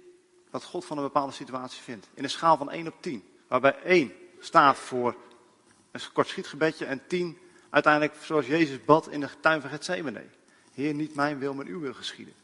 wat 0.50 0.64
God 0.64 0.84
van 0.84 0.96
een 0.96 1.02
bepaalde 1.02 1.32
situatie 1.32 1.82
vindt. 1.82 2.08
In 2.14 2.24
een 2.24 2.30
schaal 2.30 2.56
van 2.56 2.70
1 2.70 2.86
op 2.86 3.02
10. 3.02 3.28
Waarbij 3.48 3.82
1 3.82 4.12
staat 4.40 4.76
voor 4.76 5.16
een 5.90 6.00
kort 6.12 6.28
schietgebedje 6.28 6.84
en 6.84 7.06
10 7.06 7.38
uiteindelijk 7.70 8.14
zoals 8.22 8.46
Jezus 8.46 8.84
bad 8.84 9.08
in 9.08 9.20
de 9.20 9.28
tuin 9.40 9.60
van 9.60 9.70
Gethsemane. 9.70 10.26
Heer, 10.72 10.94
niet 10.94 11.14
mijn 11.14 11.38
wil, 11.38 11.54
maar 11.54 11.66
uw 11.66 11.80
wil 11.80 11.94
geschieden. 11.94 12.34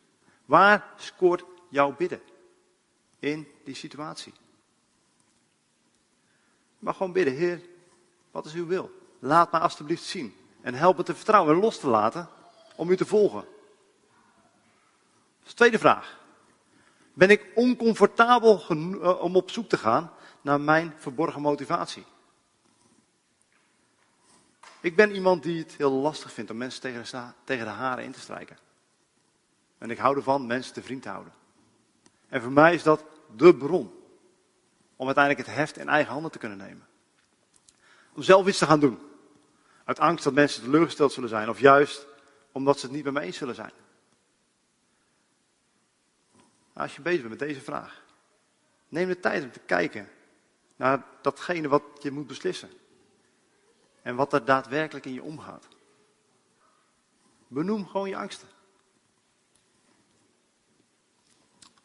Waar 0.45 0.93
scoort 0.97 1.45
jouw 1.69 1.97
bidden 1.97 2.23
in 3.19 3.49
die 3.65 3.75
situatie? 3.75 4.33
Maar 6.79 6.95
gewoon 6.95 7.13
bidden, 7.13 7.35
Heer, 7.35 7.61
wat 8.31 8.47
is 8.47 8.55
uw 8.55 8.67
wil? 8.67 8.91
Laat 9.19 9.53
mij 9.53 9.61
alstublieft 9.61 10.05
zien. 10.05 10.37
En 10.61 10.75
help 10.75 10.97
me 10.97 11.03
te 11.03 11.15
vertrouwen 11.15 11.55
en 11.55 11.61
los 11.61 11.79
te 11.79 11.89
laten 11.89 12.29
om 12.77 12.91
u 12.91 12.97
te 12.97 13.07
volgen. 13.07 13.45
Tweede 15.55 15.79
vraag. 15.79 16.21
Ben 17.13 17.31
ik 17.31 17.47
oncomfortabel 17.55 18.63
eh, 18.69 19.23
om 19.23 19.37
op 19.37 19.51
zoek 19.51 19.69
te 19.69 19.79
gaan 19.79 20.13
naar 20.41 20.61
mijn 20.61 20.95
verborgen 20.97 21.41
motivatie? 21.41 22.05
Ik 24.81 24.97
ben 24.97 25.15
iemand 25.15 25.43
die 25.43 25.59
het 25.59 25.73
heel 25.77 25.91
lastig 25.91 26.33
vindt 26.33 26.51
om 26.51 26.57
mensen 26.57 26.81
tegen 26.81 27.03
de, 27.03 27.33
tegen 27.45 27.65
de 27.65 27.71
haren 27.71 28.05
in 28.05 28.13
te 28.13 28.21
strijken. 28.21 28.59
En 29.83 29.91
ik 29.91 29.99
hou 29.99 30.17
ervan 30.17 30.47
mensen 30.47 30.73
te 30.73 30.83
vriend 30.83 31.03
te 31.03 31.09
houden. 31.09 31.33
En 32.29 32.43
voor 32.43 32.53
mij 32.53 32.75
is 32.75 32.83
dat 32.83 33.05
de 33.37 33.57
bron 33.57 33.95
om 34.97 35.07
uiteindelijk 35.07 35.47
het 35.47 35.57
heft 35.57 35.79
in 35.79 35.89
eigen 35.89 36.13
handen 36.13 36.31
te 36.31 36.39
kunnen 36.39 36.59
nemen. 36.59 36.87
Om 38.15 38.23
zelf 38.23 38.47
iets 38.47 38.59
te 38.59 38.67
gaan 38.67 38.81
doen. 38.81 38.99
Uit 39.85 39.99
angst 39.99 40.25
dat 40.25 40.33
mensen 40.33 40.63
teleurgesteld 40.63 41.13
zullen 41.13 41.29
zijn. 41.29 41.49
Of 41.49 41.61
juist 41.61 42.07
omdat 42.53 42.79
ze 42.79 42.87
het 42.87 42.95
niet 42.95 43.05
met 43.05 43.13
me 43.13 43.21
eens 43.21 43.37
zullen 43.37 43.55
zijn. 43.55 43.73
Als 46.73 46.97
je 46.97 47.03
bezig 47.03 47.21
bent 47.21 47.39
met 47.39 47.49
deze 47.49 47.61
vraag. 47.61 48.05
Neem 48.89 49.09
de 49.09 49.21
tijd 49.21 49.45
om 49.45 49.53
te 49.53 49.61
kijken 49.61 50.09
naar 50.77 51.05
datgene 51.23 51.69
wat 51.69 51.83
je 52.01 52.11
moet 52.11 52.27
beslissen. 52.27 52.71
En 54.03 54.17
wat 54.17 54.33
er 54.33 54.45
daadwerkelijk 54.45 55.07
in 55.07 55.15
je 55.15 55.23
omgaat. 55.23 55.69
Benoem 57.49 57.87
gewoon 57.87 58.09
je 58.09 58.17
angsten. 58.17 58.49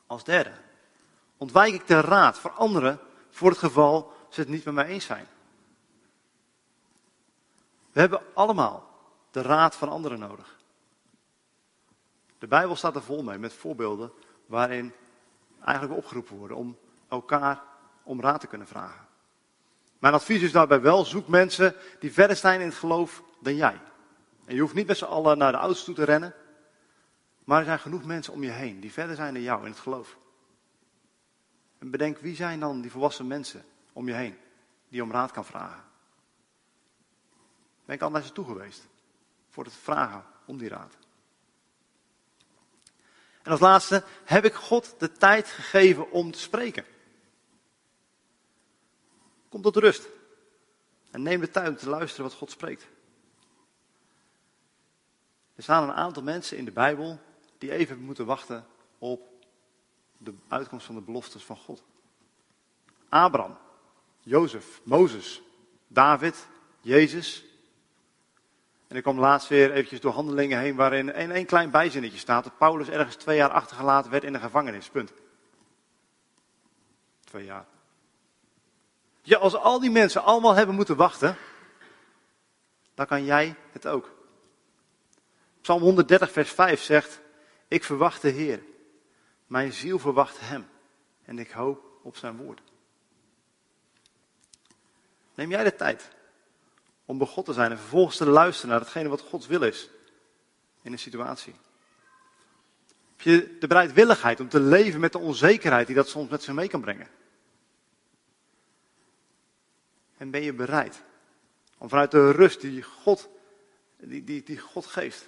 Als 0.08 0.24
derde, 0.24 0.52
ontwijk 1.38 1.74
ik 1.74 1.88
de 1.88 2.02
raad 2.02 2.39
voor 2.39 2.52
anderen 2.52 3.00
voor 3.30 3.50
het 3.50 3.60
geval 3.60 4.13
ze 4.30 4.39
het 4.39 4.50
niet 4.50 4.65
met 4.65 4.74
mij 4.74 4.86
eens 4.86 5.06
zijn. 5.06 5.28
We 7.91 8.00
hebben 8.00 8.22
allemaal 8.34 8.89
de 9.32 9.41
raad 9.41 9.76
van 9.76 9.89
anderen 9.89 10.20
nodig. 10.20 10.56
De 12.38 12.48
Bijbel 12.48 12.76
staat 12.76 12.96
er 12.96 13.04
vol 13.04 13.24
mee 13.24 13.38
met 13.38 13.54
voorbeelden 13.54 14.12
waarin 14.46 14.93
eigenlijk 15.63 15.98
opgeroepen 15.98 16.38
worden 16.38 16.58
om 16.58 16.78
elkaar 17.08 17.63
om 18.04 18.22
raad 18.22 18.39
te 18.39 18.48
kunnen 18.48 18.67
vragen. 18.67 19.08
Mijn 20.00 20.13
advies 20.13 20.41
is 20.41 20.52
daarbij 20.52 20.82
wel, 20.82 21.06
zoek 21.06 21.28
mensen 21.28 21.76
die 22.00 22.13
verder 22.13 22.36
zijn 22.36 22.60
in 22.62 22.67
het 22.67 22.78
geloof 22.78 23.24
dan 23.39 23.56
jij. 23.56 23.80
En 24.46 24.56
je 24.56 24.62
hoeft 24.62 24.74
niet 24.74 24.88
met 24.88 24.98
z'n 24.98 25.06
allen 25.06 25.38
naar 25.38 25.52
de 25.52 25.58
ouders 25.58 25.84
toe 25.84 25.96
te 25.96 26.04
rennen, 26.04 26.34
maar 27.48 27.60
er 27.60 27.66
zijn 27.66 27.80
genoeg 27.80 28.04
mensen 28.04 28.34
om 28.34 28.44
je 28.44 28.50
heen 28.50 28.80
die 28.80 28.92
verder 28.92 29.16
zijn 29.16 29.34
dan 29.34 29.44
jou 29.44 29.66
in 29.66 29.72
het 29.72 29.80
geloof. 29.80 30.18
En 31.78 31.92
bedenk, 31.92 32.18
wie 32.18 32.36
zijn 32.36 32.60
dan 32.60 32.82
die 32.82 32.92
volwassen 32.92 33.28
mensen 33.28 33.66
om 33.94 34.08
je 34.08 34.14
heen 34.14 34.38
die 34.90 35.04
om 35.04 35.12
raad 35.12 35.32
kan 35.32 35.46
vragen? 35.46 35.84
Ben 37.86 37.96
ik 37.96 38.02
al 38.02 38.10
naar 38.10 38.24
ze 38.24 38.32
toe 38.32 38.46
geweest 38.46 38.88
voor 39.50 39.64
het 39.64 39.74
vragen 39.74 40.24
om 40.46 40.58
die 40.58 40.70
raad? 40.70 40.98
En 43.44 43.52
als 43.52 43.60
laatste, 43.60 44.04
heb 44.24 44.46
ik 44.46 44.54
God 44.54 44.96
de 45.00 45.12
tijd 45.12 45.48
gegeven 45.48 46.12
om 46.12 46.32
te 46.32 46.40
spreken? 46.40 46.86
Kom 49.50 49.62
tot 49.62 49.76
rust. 49.76 50.08
En 51.12 51.22
neem 51.22 51.40
de 51.40 51.50
tijd 51.50 51.68
om 51.68 51.76
te 51.76 51.90
luisteren 51.90 52.26
wat 52.26 52.38
God 52.38 52.52
spreekt. 52.52 52.88
Er 55.56 55.64
staan 55.64 55.84
een 55.84 55.96
aantal 55.96 56.24
mensen 56.24 56.58
in 56.58 56.66
de 56.66 56.72
Bijbel 56.72 57.26
die 57.58 57.72
even 57.72 58.00
moeten 58.00 58.26
wachten 58.26 58.65
op 58.98 59.22
de 60.17 60.34
uitkomst 60.48 60.86
van 60.86 60.96
de 60.96 61.02
beloftes 61.02 61.43
van 61.43 61.58
God. 61.58 61.84
Abraham, 63.10 63.58
Jozef, 64.20 64.82
Mozes, 64.84 65.41
David, 65.88 66.48
Jezus. 66.82 67.46
En 68.88 68.96
ik 68.96 69.04
kwam 69.04 69.20
laatst 69.20 69.48
weer 69.48 69.72
eventjes 69.72 70.00
door 70.00 70.12
handelingen 70.12 70.60
heen 70.60 70.76
waarin 70.76 71.08
een, 71.08 71.36
een 71.36 71.46
klein 71.46 71.72
bijzinnetje 71.72 72.17
staat 72.17 72.43
dat 72.43 72.58
Paulus 72.58 72.89
ergens 72.89 73.15
twee 73.15 73.38
jaar 73.38 73.50
achtergelaten 73.50 74.12
werd 74.12 74.24
in 74.24 74.34
de 74.34 74.39
gevangenis. 74.39 74.89
Punt. 74.89 75.13
Twee 77.24 77.46
jaar. 77.46 77.65
Ja, 79.22 79.38
als 79.38 79.56
al 79.56 79.80
die 79.80 79.91
mensen 79.91 80.24
allemaal 80.24 80.54
hebben 80.54 80.76
moeten 80.76 80.96
wachten, 80.96 81.38
dan 82.93 83.06
kan 83.06 83.24
jij 83.26 83.56
het 83.72 83.88
ook. 83.88 84.15
Psalm 85.62 85.82
130, 85.82 86.32
vers 86.32 86.52
5 86.52 86.82
zegt: 86.82 87.22
Ik 87.67 87.84
verwacht 87.84 88.21
de 88.21 88.30
Heer. 88.30 88.63
Mijn 89.47 89.73
ziel 89.73 89.99
verwacht 89.99 90.39
Hem. 90.39 90.67
En 91.25 91.39
ik 91.39 91.51
hoop 91.51 91.99
op 92.01 92.17
Zijn 92.17 92.38
woord. 92.38 92.62
Neem 95.36 95.49
jij 95.49 95.63
de 95.63 95.75
tijd 95.75 96.10
om 97.06 97.17
bij 97.17 97.27
God 97.27 97.45
te 97.45 97.53
zijn 97.53 97.71
en 97.71 97.77
vervolgens 97.77 98.17
te 98.17 98.25
luisteren 98.25 98.69
naar 98.69 98.80
hetgene 98.80 99.10
wat 99.10 99.21
Gods 99.21 99.47
wil 99.47 99.62
is 99.62 99.89
in 100.82 100.91
een 100.91 100.99
situatie? 100.99 101.56
Heb 103.15 103.21
je 103.21 103.58
de 103.60 103.67
bereidwilligheid 103.67 104.39
om 104.39 104.49
te 104.49 104.60
leven 104.60 104.99
met 104.99 105.12
de 105.12 105.17
onzekerheid 105.17 105.88
die 105.88 105.95
dat 105.95 106.10
soms 106.10 106.30
met 106.30 106.43
zich 106.43 106.53
mee 106.53 106.67
kan 106.67 106.82
brengen? 106.82 107.08
En 110.17 110.32
ben 110.32 110.43
je 110.43 110.53
bereid 110.53 111.01
om 111.77 111.89
vanuit 111.89 112.12
de 112.12 112.32
rust 112.32 112.62
die 112.62 112.82
God, 112.82 113.30
die, 113.97 114.23
die, 114.23 114.43
die 114.43 114.60
God 114.60 114.86
geeft, 114.86 115.25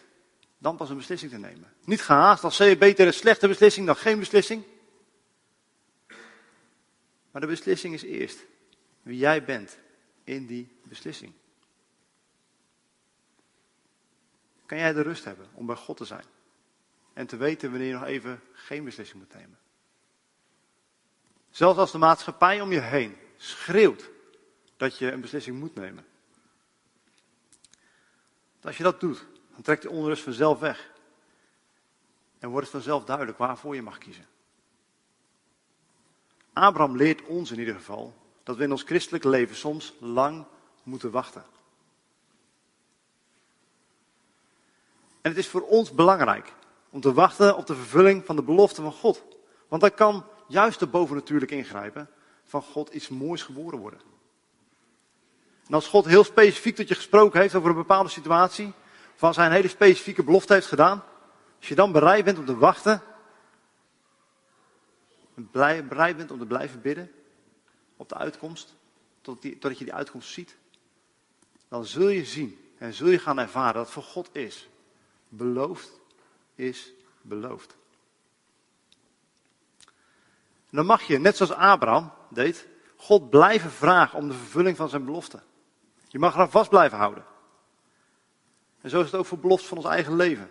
dan 0.59 0.77
pas 0.77 0.89
een 0.89 0.97
beslissing 0.97 1.31
te 1.31 1.37
nemen? 1.37 1.73
Niet 1.83 2.01
gehaast, 2.01 2.43
als 2.43 2.57
je 2.57 2.77
beter 2.77 3.07
een 3.07 3.13
slechte 3.13 3.47
beslissing 3.47 3.85
dan 3.85 3.95
geen 3.95 4.19
beslissing. 4.19 4.63
Maar 7.31 7.41
de 7.41 7.47
beslissing 7.47 7.93
is 7.93 8.03
eerst 8.03 8.39
wie 9.01 9.17
jij 9.17 9.43
bent 9.43 9.77
in 10.23 10.45
die 10.45 10.79
beslissing. 10.83 11.33
Kan 14.65 14.77
jij 14.77 14.93
de 14.93 15.01
rust 15.01 15.23
hebben 15.23 15.49
om 15.53 15.65
bij 15.65 15.75
God 15.75 15.97
te 15.97 16.05
zijn? 16.05 16.25
En 17.13 17.27
te 17.27 17.37
weten 17.37 17.69
wanneer 17.69 17.87
je 17.87 17.93
nog 17.93 18.03
even 18.03 18.41
geen 18.53 18.83
beslissing 18.83 19.19
moet 19.19 19.33
nemen. 19.33 19.57
Zelfs 21.49 21.79
als 21.79 21.91
de 21.91 21.97
maatschappij 21.97 22.61
om 22.61 22.71
je 22.71 22.79
heen 22.79 23.17
schreeuwt 23.37 24.09
dat 24.77 24.97
je 24.97 25.11
een 25.11 25.21
beslissing 25.21 25.59
moet 25.59 25.75
nemen. 25.75 26.05
Als 28.61 28.77
je 28.77 28.83
dat 28.83 28.99
doet, 28.99 29.25
dan 29.59 29.67
trekt 29.67 29.93
de 29.93 29.97
onrust 29.97 30.23
vanzelf 30.23 30.59
weg. 30.59 30.91
En 32.39 32.49
wordt 32.49 32.65
het 32.65 32.75
vanzelf 32.75 33.03
duidelijk 33.03 33.37
waarvoor 33.37 33.75
je 33.75 33.81
mag 33.81 33.97
kiezen. 33.97 34.25
Abraham 36.53 36.95
leert 36.95 37.25
ons 37.25 37.51
in 37.51 37.59
ieder 37.59 37.73
geval 37.73 38.13
dat 38.43 38.57
we 38.57 38.63
in 38.63 38.71
ons 38.71 38.83
christelijk 38.83 39.23
leven 39.23 39.55
soms 39.55 39.93
lang 39.99 40.45
moeten 40.83 41.11
wachten. 41.11 41.43
En 45.21 45.29
het 45.29 45.37
is 45.37 45.47
voor 45.47 45.61
ons 45.61 45.91
belangrijk 45.91 46.53
om 46.89 47.01
te 47.01 47.13
wachten 47.13 47.57
op 47.57 47.67
de 47.67 47.75
vervulling 47.75 48.25
van 48.25 48.35
de 48.35 48.43
belofte 48.43 48.81
van 48.81 48.93
God. 48.93 49.23
Want 49.67 49.81
dan 49.81 49.93
kan 49.93 50.25
juist 50.47 50.79
de 50.79 50.87
bovennatuurlijk 50.87 51.51
ingrijpen 51.51 52.09
van 52.43 52.61
God 52.61 52.89
iets 52.89 53.09
moois 53.09 53.43
geboren 53.43 53.79
worden. 53.79 54.01
En 55.67 55.73
als 55.73 55.87
God 55.87 56.05
heel 56.05 56.23
specifiek 56.23 56.75
tot 56.75 56.87
je 56.87 56.95
gesproken 56.95 57.41
heeft 57.41 57.55
over 57.55 57.69
een 57.69 57.75
bepaalde 57.75 58.09
situatie, 58.09 58.73
van 59.19 59.33
zijn 59.33 59.51
hele 59.51 59.67
specifieke 59.67 60.23
belofte 60.23 60.53
heeft 60.53 60.67
gedaan, 60.67 61.03
als 61.57 61.67
je 61.67 61.75
dan 61.75 61.91
bereid 61.91 62.25
bent 62.25 62.37
om 62.37 62.45
te 62.45 62.57
wachten, 62.57 63.01
en 65.35 65.49
bereid 65.87 66.17
bent 66.17 66.31
om 66.31 66.39
te 66.39 66.45
blijven 66.45 66.81
bidden 66.81 67.11
op 67.97 68.09
de 68.09 68.15
uitkomst, 68.15 68.75
totdat, 69.21 69.43
die, 69.43 69.51
totdat 69.51 69.77
je 69.77 69.85
die 69.85 69.93
uitkomst 69.93 70.29
ziet, 70.29 70.57
dan 71.67 71.85
zul 71.85 72.07
je 72.07 72.25
zien 72.25 72.73
en 72.77 72.93
zul 72.93 73.07
je 73.07 73.19
gaan 73.19 73.39
ervaren 73.39 73.73
dat 73.73 73.91
voor 73.91 74.03
God 74.03 74.29
is. 74.31 74.69
Beloofd 75.29 75.99
is 76.55 76.93
beloofd. 77.21 77.75
Dan 80.69 80.85
mag 80.85 81.01
je, 81.01 81.19
net 81.19 81.37
zoals 81.37 81.51
Abraham 81.51 82.11
deed, 82.29 82.67
God 82.95 83.29
blijven 83.29 83.71
vragen 83.71 84.17
om 84.17 84.27
de 84.27 84.35
vervulling 84.35 84.77
van 84.77 84.89
zijn 84.89 85.05
belofte. 85.05 85.39
Je 86.07 86.19
mag 86.19 86.33
eraan 86.33 86.51
vast 86.51 86.69
blijven 86.69 86.97
houden. 86.97 87.25
En 88.81 88.89
zo 88.89 88.99
is 88.99 89.05
het 89.05 89.15
ook 89.15 89.25
voor 89.25 89.39
beloftes 89.39 89.67
van 89.67 89.77
ons 89.77 89.87
eigen 89.87 90.15
leven. 90.15 90.49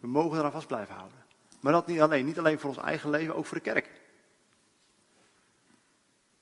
We 0.00 0.06
mogen 0.06 0.38
eraan 0.38 0.52
vast 0.52 0.66
blijven 0.66 0.94
houden. 0.94 1.18
Maar 1.60 1.72
dat 1.72 1.86
niet 1.86 2.00
alleen, 2.00 2.24
niet 2.24 2.38
alleen 2.38 2.58
voor 2.58 2.70
ons 2.70 2.78
eigen 2.78 3.10
leven, 3.10 3.34
ook 3.34 3.46
voor 3.46 3.56
de 3.56 3.62
kerk. 3.62 3.90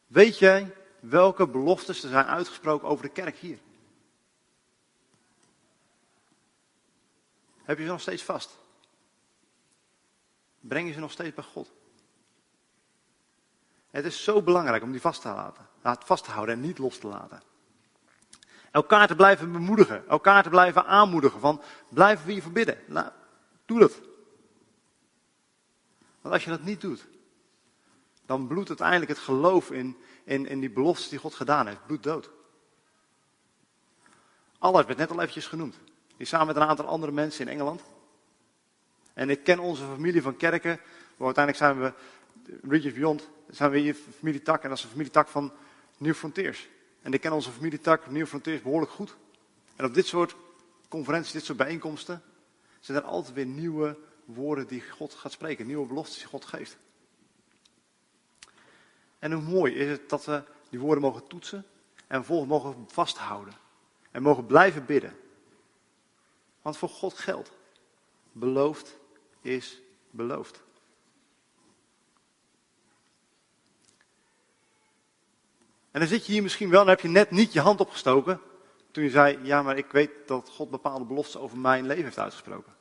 Weet 0.06 0.38
jij 0.38 0.74
welke 1.00 1.48
beloftes 1.48 2.02
er 2.02 2.10
zijn 2.10 2.26
uitgesproken 2.26 2.88
over 2.88 3.04
de 3.04 3.12
kerk 3.12 3.36
hier? 3.36 3.58
Heb 7.62 7.78
je 7.78 7.84
ze 7.84 7.90
nog 7.90 8.00
steeds 8.00 8.22
vast? 8.22 8.58
Breng 10.60 10.86
je 10.86 10.92
ze 10.92 11.00
nog 11.00 11.12
steeds 11.12 11.34
bij 11.34 11.44
God? 11.44 11.70
Het 13.90 14.04
is 14.04 14.24
zo 14.24 14.42
belangrijk 14.42 14.82
om 14.82 14.90
die 14.90 15.00
vast 15.00 15.20
te, 15.20 15.28
laten, 15.28 16.06
vast 16.06 16.24
te 16.24 16.30
houden 16.30 16.54
en 16.54 16.60
niet 16.60 16.78
los 16.78 16.98
te 16.98 17.06
laten. 17.06 17.42
Elkaar 18.70 19.06
te 19.06 19.16
blijven 19.16 19.52
bemoedigen, 19.52 20.08
elkaar 20.08 20.42
te 20.42 20.48
blijven 20.48 20.86
aanmoedigen 20.86 21.40
van 21.40 21.62
blijven 21.88 22.26
we 22.26 22.34
je 22.34 22.42
verbidden. 22.42 22.78
Nou, 22.86 23.10
doe 23.66 23.78
dat. 23.78 24.00
Want 26.20 26.34
als 26.34 26.44
je 26.44 26.50
dat 26.50 26.62
niet 26.62 26.80
doet, 26.80 27.06
dan 28.26 28.46
bloedt 28.46 28.68
uiteindelijk 28.68 29.10
het 29.10 29.18
geloof 29.18 29.70
in, 29.70 29.96
in, 30.24 30.46
in 30.46 30.60
die 30.60 30.70
beloftes 30.70 31.08
die 31.08 31.18
God 31.18 31.34
gedaan 31.34 31.66
heeft, 31.66 31.86
bloed 31.86 32.02
dood. 32.02 32.30
Allard 34.58 34.86
werd 34.86 34.98
net 34.98 35.10
al 35.10 35.20
eventjes 35.20 35.46
genoemd. 35.46 35.78
Die 36.16 36.26
samen 36.26 36.46
met 36.46 36.56
een 36.56 36.62
aantal 36.62 36.86
andere 36.86 37.12
mensen 37.12 37.46
in 37.46 37.52
Engeland. 37.52 37.82
En 39.14 39.30
ik 39.30 39.44
ken 39.44 39.58
onze 39.58 39.82
familie 39.82 40.22
van 40.22 40.36
kerken. 40.36 40.80
Uiteindelijk 41.18 41.56
zijn 41.56 41.80
we, 41.80 41.92
Regions 42.68 42.94
Beyond, 42.94 43.28
zijn 43.50 43.70
we 43.70 43.78
hier 43.78 43.96
familietak. 44.18 44.62
En 44.62 44.68
dat 44.68 44.78
is 44.78 44.84
een 44.84 44.90
familietak 44.90 45.28
van 45.28 45.52
New 45.96 46.14
Frontiers. 46.14 46.68
En 47.02 47.12
ik 47.12 47.20
ken 47.20 47.32
onze 47.32 47.50
familietak 47.50 48.02
Frontiers 48.26 48.62
behoorlijk 48.62 48.92
goed. 48.92 49.16
En 49.76 49.84
op 49.84 49.94
dit 49.94 50.06
soort 50.06 50.36
conferenties, 50.88 51.32
dit 51.32 51.44
soort 51.44 51.58
bijeenkomsten, 51.58 52.22
zijn 52.80 52.98
er 52.98 53.04
altijd 53.04 53.34
weer 53.34 53.46
nieuwe 53.46 53.96
woorden 54.24 54.66
die 54.66 54.82
God 54.90 55.14
gaat 55.14 55.32
spreken. 55.32 55.66
Nieuwe 55.66 55.86
beloftes 55.86 56.18
die 56.18 56.26
God 56.26 56.44
geeft. 56.44 56.76
En 59.18 59.32
hoe 59.32 59.42
mooi 59.42 59.74
is 59.74 59.90
het 59.90 60.08
dat 60.08 60.24
we 60.24 60.42
die 60.70 60.80
woorden 60.80 61.02
mogen 61.02 61.26
toetsen 61.26 61.66
en 62.06 62.16
vervolgens 62.16 62.50
mogen 62.50 62.86
vasthouden. 62.88 63.54
En 64.10 64.22
mogen 64.22 64.46
blijven 64.46 64.84
bidden. 64.84 65.16
Want 66.62 66.76
voor 66.76 66.88
God 66.88 67.14
geldt. 67.14 67.52
Beloofd 68.32 68.98
is 69.40 69.80
beloofd. 70.10 70.62
En 75.98 76.04
dan 76.04 76.12
zit 76.12 76.26
je 76.26 76.32
hier 76.32 76.42
misschien 76.42 76.70
wel 76.70 76.80
en 76.80 76.88
heb 76.88 77.00
je 77.00 77.08
net 77.08 77.30
niet 77.30 77.52
je 77.52 77.60
hand 77.60 77.80
opgestoken. 77.80 78.40
Toen 78.90 79.04
je 79.04 79.10
zei, 79.10 79.38
ja, 79.42 79.62
maar 79.62 79.76
ik 79.76 79.86
weet 79.90 80.10
dat 80.26 80.50
God 80.54 80.70
bepaalde 80.70 81.04
beloftes 81.04 81.36
over 81.36 81.58
mijn 81.58 81.86
leven 81.86 82.04
heeft 82.04 82.18
uitgesproken. 82.18 82.72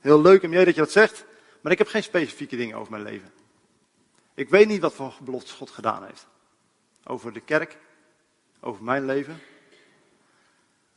Heel 0.00 0.20
leuk 0.20 0.42
om 0.42 0.52
jij 0.52 0.64
dat 0.64 0.74
je 0.74 0.80
dat 0.80 0.90
zegt, 0.90 1.24
maar 1.60 1.72
ik 1.72 1.78
heb 1.78 1.86
geen 1.86 2.02
specifieke 2.02 2.56
dingen 2.56 2.76
over 2.76 2.90
mijn 2.90 3.02
leven. 3.02 3.32
Ik 4.34 4.48
weet 4.48 4.68
niet 4.68 4.80
wat 4.80 4.94
voor 4.94 5.14
beloftes 5.20 5.52
God 5.52 5.70
gedaan 5.70 6.04
heeft. 6.04 6.26
Over 7.04 7.32
de 7.32 7.40
kerk, 7.40 7.78
over 8.60 8.84
mijn 8.84 9.04
leven. 9.04 9.40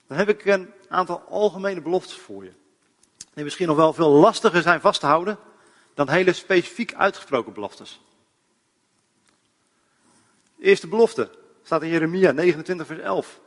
Dan 0.08 0.18
heb 0.18 0.30
ik 0.30 0.46
een 0.46 0.70
aantal 0.90 1.24
algemene 1.30 1.82
beloftes 1.82 2.18
voor 2.18 2.44
je. 2.44 2.52
Die 3.34 3.44
misschien 3.44 3.68
nog 3.68 3.78
wel 3.78 3.94
veel 3.94 4.10
lastiger 4.10 4.62
zijn 4.62 4.82
vast 4.82 5.00
te 5.00 5.06
houden 5.06 5.38
dan 5.94 6.10
hele 6.10 6.34
specifiek 6.34 6.94
uitgesproken 6.94 7.54
beloftes. 7.54 8.00
De 10.60 10.66
eerste 10.66 10.88
belofte 10.88 11.30
staat 11.64 11.82
in 11.82 11.90
Jeremia 11.90 12.32
29, 12.32 12.88
vers 12.88 13.00
11. 13.00 13.40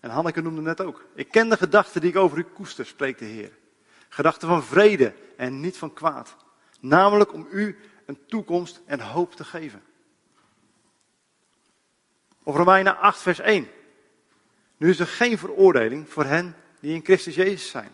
En 0.00 0.10
Hanneke 0.10 0.42
noemde 0.42 0.60
net 0.60 0.80
ook. 0.80 1.04
Ik 1.14 1.30
ken 1.30 1.48
de 1.48 1.56
gedachten 1.56 2.00
die 2.00 2.10
ik 2.10 2.16
over 2.16 2.38
u 2.38 2.42
koester, 2.42 2.86
spreekt 2.86 3.18
de 3.18 3.24
Heer. 3.24 3.58
Gedachten 4.08 4.48
van 4.48 4.64
vrede 4.64 5.14
en 5.36 5.60
niet 5.60 5.76
van 5.76 5.92
kwaad. 5.92 6.36
Namelijk 6.80 7.32
om 7.32 7.46
u 7.50 7.78
een 8.06 8.18
toekomst 8.26 8.80
en 8.86 9.00
hoop 9.00 9.34
te 9.34 9.44
geven. 9.44 9.82
Of 12.42 12.56
Romeinen 12.56 12.98
8, 12.98 13.20
vers 13.20 13.38
1. 13.38 13.68
Nu 14.76 14.88
is 14.88 14.98
er 14.98 15.06
geen 15.06 15.38
veroordeling 15.38 16.08
voor 16.08 16.24
hen 16.24 16.56
die 16.80 16.94
in 16.94 17.04
Christus 17.04 17.34
Jezus 17.34 17.70
zijn. 17.70 17.90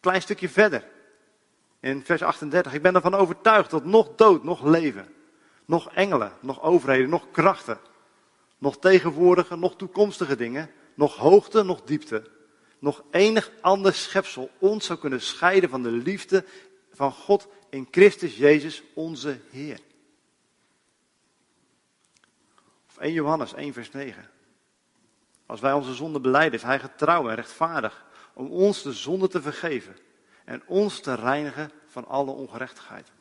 Klein 0.00 0.22
stukje 0.22 0.48
verder. 0.48 0.88
In 1.80 2.04
vers 2.04 2.22
38. 2.22 2.74
Ik 2.74 2.82
ben 2.82 2.94
ervan 2.94 3.14
overtuigd 3.14 3.70
dat 3.70 3.84
nog 3.84 4.14
dood, 4.14 4.44
nog 4.44 4.62
leven, 4.64 5.14
nog 5.70 5.90
engelen, 5.90 6.32
nog 6.40 6.62
overheden, 6.62 7.08
nog 7.08 7.30
krachten, 7.30 7.78
nog 8.58 8.78
tegenwoordige, 8.78 9.56
nog 9.56 9.76
toekomstige 9.76 10.36
dingen, 10.36 10.70
nog 10.94 11.16
hoogte, 11.16 11.62
nog 11.62 11.82
diepte, 11.82 12.30
nog 12.78 13.04
enig 13.10 13.50
ander 13.60 13.94
schepsel 13.94 14.50
ons 14.58 14.86
zou 14.86 14.98
kunnen 14.98 15.20
scheiden 15.20 15.70
van 15.70 15.82
de 15.82 15.90
liefde 15.90 16.44
van 16.92 17.12
God 17.12 17.48
in 17.68 17.88
Christus 17.90 18.36
Jezus 18.36 18.82
onze 18.94 19.40
Heer. 19.50 19.80
Of 22.88 22.98
1 22.98 23.12
Johannes 23.12 23.54
1 23.54 23.72
vers 23.72 23.90
9. 23.90 24.30
Als 25.46 25.60
wij 25.60 25.72
onze 25.72 25.94
zonde 25.94 26.20
beleiden, 26.20 26.58
is 26.58 26.64
Hij 26.64 26.78
getrouw 26.78 27.28
en 27.28 27.34
rechtvaardig 27.34 28.04
om 28.34 28.50
ons 28.50 28.82
de 28.82 28.92
zonde 28.92 29.28
te 29.28 29.42
vergeven 29.42 29.96
en 30.44 30.62
ons 30.66 31.00
te 31.00 31.14
reinigen 31.14 31.70
van 31.86 32.06
alle 32.06 32.30
ongerechtigheid. 32.30 33.12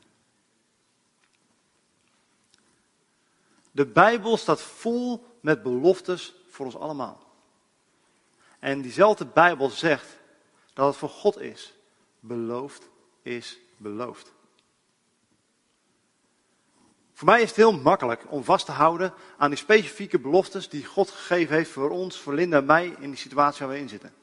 De 3.71 3.85
Bijbel 3.85 4.37
staat 4.37 4.61
vol 4.61 5.25
met 5.41 5.63
beloftes 5.63 6.35
voor 6.47 6.65
ons 6.65 6.77
allemaal. 6.77 7.27
En 8.59 8.81
diezelfde 8.81 9.25
Bijbel 9.25 9.69
zegt 9.69 10.17
dat 10.73 10.87
het 10.87 10.95
voor 10.95 11.09
God 11.09 11.39
is. 11.39 11.73
Beloofd 12.19 12.89
is 13.21 13.59
beloofd. 13.77 14.33
Voor 17.13 17.27
mij 17.27 17.41
is 17.41 17.47
het 17.47 17.57
heel 17.57 17.79
makkelijk 17.79 18.31
om 18.31 18.43
vast 18.43 18.65
te 18.65 18.71
houden 18.71 19.13
aan 19.37 19.49
die 19.49 19.59
specifieke 19.59 20.19
beloftes 20.19 20.69
die 20.69 20.85
God 20.85 21.09
gegeven 21.09 21.55
heeft 21.55 21.71
voor 21.71 21.89
ons, 21.89 22.19
voor 22.19 22.33
Linda 22.33 22.57
en 22.57 22.65
mij 22.65 22.95
in 22.99 23.09
die 23.09 23.19
situatie 23.19 23.65
waar 23.65 23.75
we 23.75 23.81
in 23.81 23.89
zitten. 23.89 24.13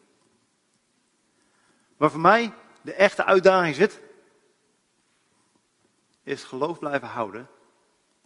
Maar 1.97 2.11
voor 2.11 2.21
mij 2.21 2.53
de 2.83 2.93
echte 2.93 3.25
uitdaging 3.25 3.75
zit, 3.75 4.01
is 6.23 6.41
het 6.41 6.49
geloof 6.49 6.79
blijven 6.79 7.09
houden 7.09 7.49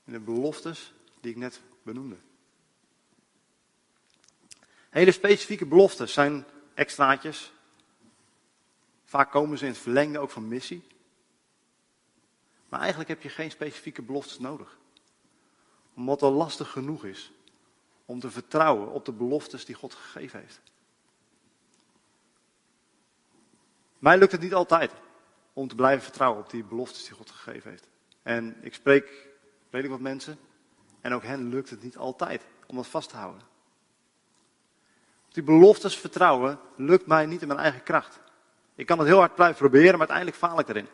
in 0.04 0.12
de 0.12 0.20
beloftes 0.20 0.94
die 1.20 1.30
ik 1.30 1.36
net 1.36 1.60
benoemde. 1.82 2.16
Hele 4.90 5.12
specifieke 5.12 5.66
beloftes 5.66 6.12
zijn 6.12 6.44
extraatjes. 6.74 7.52
Vaak 9.04 9.30
komen 9.30 9.58
ze 9.58 9.64
in 9.64 9.70
het 9.70 9.80
verlengde 9.80 10.18
ook 10.18 10.30
van 10.30 10.48
missie. 10.48 10.82
Maar 12.68 12.80
eigenlijk 12.80 13.08
heb 13.08 13.22
je 13.22 13.28
geen 13.28 13.50
specifieke 13.50 14.02
beloftes 14.02 14.38
nodig. 14.38 14.78
Omdat 15.94 16.20
het 16.20 16.32
lastig 16.32 16.70
genoeg 16.70 17.04
is 17.04 17.32
om 18.04 18.20
te 18.20 18.30
vertrouwen 18.30 18.90
op 18.90 19.04
de 19.04 19.12
beloftes 19.12 19.64
die 19.64 19.74
God 19.74 19.94
gegeven 19.94 20.40
heeft. 20.40 20.60
Mij 23.98 24.18
lukt 24.18 24.32
het 24.32 24.40
niet 24.40 24.54
altijd 24.54 24.92
om 25.52 25.68
te 25.68 25.74
blijven 25.74 26.02
vertrouwen 26.02 26.42
op 26.42 26.50
die 26.50 26.64
beloftes 26.64 27.04
die 27.04 27.14
God 27.14 27.30
gegeven 27.30 27.70
heeft. 27.70 27.88
En 28.22 28.56
ik 28.62 28.74
spreek 28.74 29.28
redelijk 29.70 29.94
wat 29.94 30.12
mensen 30.12 30.38
en 31.00 31.12
ook 31.12 31.22
hen 31.22 31.48
lukt 31.48 31.70
het 31.70 31.82
niet 31.82 31.96
altijd 31.96 32.42
om 32.66 32.76
dat 32.76 32.86
vast 32.86 33.08
te 33.08 33.16
houden. 33.16 33.42
Die 35.28 35.42
beloftes 35.42 35.96
vertrouwen 35.96 36.58
lukt 36.76 37.06
mij 37.06 37.26
niet 37.26 37.42
in 37.42 37.48
mijn 37.48 37.60
eigen 37.60 37.82
kracht. 37.82 38.20
Ik 38.74 38.86
kan 38.86 38.98
het 38.98 39.06
heel 39.06 39.18
hard 39.18 39.34
blijven 39.34 39.58
proberen, 39.58 39.90
maar 39.90 40.08
uiteindelijk 40.08 40.36
faal 40.36 40.58
ik 40.58 40.68
erin. 40.68 40.88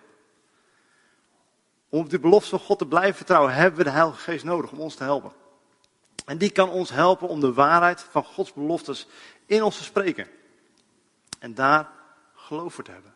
Om 1.89 2.01
op 2.01 2.11
die 2.11 2.19
belofte 2.19 2.51
van 2.51 2.59
God 2.59 2.79
te 2.79 2.87
blijven 2.87 3.15
vertrouwen, 3.15 3.55
hebben 3.55 3.79
we 3.79 3.85
de 3.85 3.91
Heilige 3.91 4.19
Geest 4.19 4.45
nodig 4.45 4.71
om 4.71 4.81
ons 4.81 4.95
te 4.95 5.03
helpen. 5.03 5.33
En 6.25 6.39
die 6.39 6.51
kan 6.51 6.71
ons 6.71 6.91
helpen 6.91 7.29
om 7.29 7.41
de 7.41 7.53
waarheid 7.53 8.01
van 8.01 8.25
Gods 8.25 8.53
beloftes 8.53 9.07
in 9.47 9.63
ons 9.63 9.77
te 9.77 9.85
spreken. 9.85 10.29
En 11.39 11.55
daar 11.55 11.91
geloof 12.35 12.75
voor 12.75 12.85
te 12.85 12.91
hebben. 12.91 13.15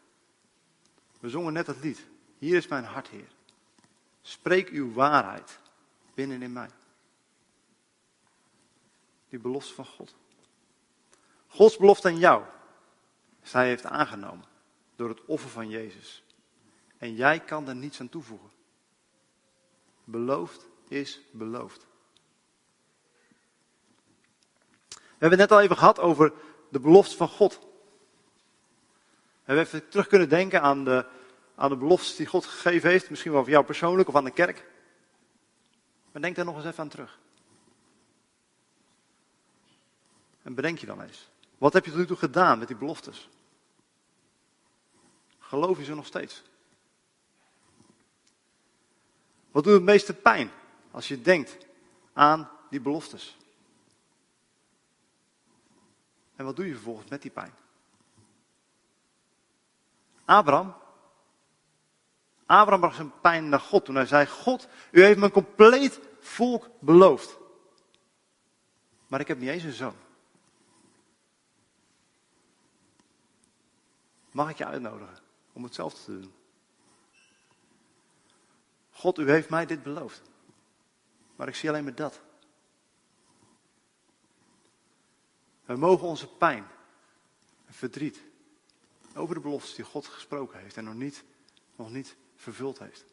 We 1.20 1.28
zongen 1.28 1.52
net 1.52 1.66
het 1.66 1.82
lied. 1.82 2.06
Hier 2.38 2.56
is 2.56 2.68
mijn 2.68 2.84
hart, 2.84 3.08
Heer. 3.08 3.28
Spreek 4.22 4.68
uw 4.68 4.92
waarheid 4.92 5.58
binnen 6.14 6.42
in 6.42 6.52
mij. 6.52 6.68
Die 9.30 9.38
belofte 9.38 9.74
van 9.74 9.86
God. 9.86 10.14
Gods 11.46 11.76
belofte 11.76 12.08
aan 12.08 12.18
jou. 12.18 12.44
Zij 13.42 13.66
heeft 13.66 13.84
aangenomen 13.84 14.44
door 14.96 15.08
het 15.08 15.24
offer 15.24 15.50
van 15.50 15.68
Jezus. 15.68 16.22
En 16.98 17.14
jij 17.14 17.40
kan 17.40 17.68
er 17.68 17.74
niets 17.74 18.00
aan 18.00 18.08
toevoegen. 18.08 18.50
Beloofd 20.04 20.66
is 20.88 21.20
beloofd. 21.30 21.86
We 24.88 25.26
hebben 25.26 25.38
het 25.38 25.48
net 25.48 25.58
al 25.58 25.64
even 25.64 25.76
gehad 25.76 25.98
over 25.98 26.32
de 26.68 26.80
belofte 26.80 27.16
van 27.16 27.28
God. 27.28 27.58
We 27.58 29.56
hebben 29.56 29.64
even 29.64 29.88
terug 29.88 30.06
kunnen 30.06 30.28
denken 30.28 30.62
aan 30.62 30.84
de, 30.84 31.06
aan 31.54 31.68
de 31.68 31.76
beloftes 31.76 32.16
die 32.16 32.26
God 32.26 32.44
gegeven 32.44 32.90
heeft. 32.90 33.10
Misschien 33.10 33.32
wel 33.32 33.42
voor 33.42 33.50
jou 33.50 33.64
persoonlijk 33.64 34.08
of 34.08 34.16
aan 34.16 34.24
de 34.24 34.30
kerk. 34.30 34.64
Maar 36.12 36.22
denk 36.22 36.36
daar 36.36 36.44
nog 36.44 36.56
eens 36.56 36.64
even 36.64 36.78
aan 36.78 36.88
terug. 36.88 37.18
En 40.42 40.54
bedenk 40.54 40.78
je 40.78 40.86
dan 40.86 41.02
eens. 41.02 41.28
Wat 41.58 41.72
heb 41.72 41.84
je 41.84 41.90
tot 41.90 42.00
nu 42.00 42.06
toe 42.06 42.16
gedaan 42.16 42.58
met 42.58 42.68
die 42.68 42.76
beloftes? 42.76 43.28
Geloof 45.38 45.78
je 45.78 45.84
ze 45.84 45.94
nog 45.94 46.06
steeds? 46.06 46.42
Wat 49.50 49.64
doet 49.64 49.72
het 49.72 49.82
meeste 49.82 50.14
pijn 50.14 50.50
als 50.90 51.08
je 51.08 51.22
denkt 51.22 51.56
aan 52.12 52.50
die 52.70 52.80
beloftes? 52.80 53.36
En 56.36 56.44
wat 56.44 56.56
doe 56.56 56.66
je 56.66 56.74
vervolgens 56.74 57.10
met 57.10 57.22
die 57.22 57.30
pijn? 57.30 57.54
Abraham. 60.24 60.74
Abraham 62.46 62.80
bracht 62.80 62.96
zijn 62.96 63.20
pijn 63.20 63.48
naar 63.48 63.60
God 63.60 63.84
toen 63.84 63.94
hij 63.94 64.06
zei: 64.06 64.26
God, 64.26 64.68
u 64.90 65.02
heeft 65.02 65.18
me 65.18 65.24
een 65.24 65.30
compleet 65.30 66.00
volk 66.20 66.68
beloofd. 66.78 67.36
Maar 69.06 69.20
ik 69.20 69.28
heb 69.28 69.38
niet 69.38 69.48
eens 69.48 69.62
een 69.62 69.72
zoon. 69.72 69.96
Mag 74.40 74.50
ik 74.50 74.58
je 74.58 74.66
uitnodigen 74.66 75.18
om 75.52 75.64
hetzelfde 75.64 76.04
te 76.04 76.20
doen? 76.20 76.32
God, 78.90 79.18
u 79.18 79.30
heeft 79.30 79.48
mij 79.48 79.66
dit 79.66 79.82
beloofd. 79.82 80.22
Maar 81.36 81.48
ik 81.48 81.54
zie 81.54 81.68
alleen 81.68 81.84
maar 81.84 81.94
dat. 81.94 82.20
We 85.64 85.76
mogen 85.76 86.08
onze 86.08 86.28
pijn 86.28 86.66
en 87.66 87.74
verdriet 87.74 88.22
over 89.14 89.34
de 89.34 89.40
beloftes 89.40 89.74
die 89.74 89.84
God 89.84 90.06
gesproken 90.06 90.60
heeft 90.60 90.76
en 90.76 90.84
nog 90.84 90.94
niet, 90.94 91.24
nog 91.76 91.90
niet 91.90 92.16
vervuld 92.36 92.78
heeft, 92.78 93.04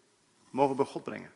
mogen 0.50 0.76
bij 0.76 0.86
God 0.86 1.04
brengen. 1.04 1.34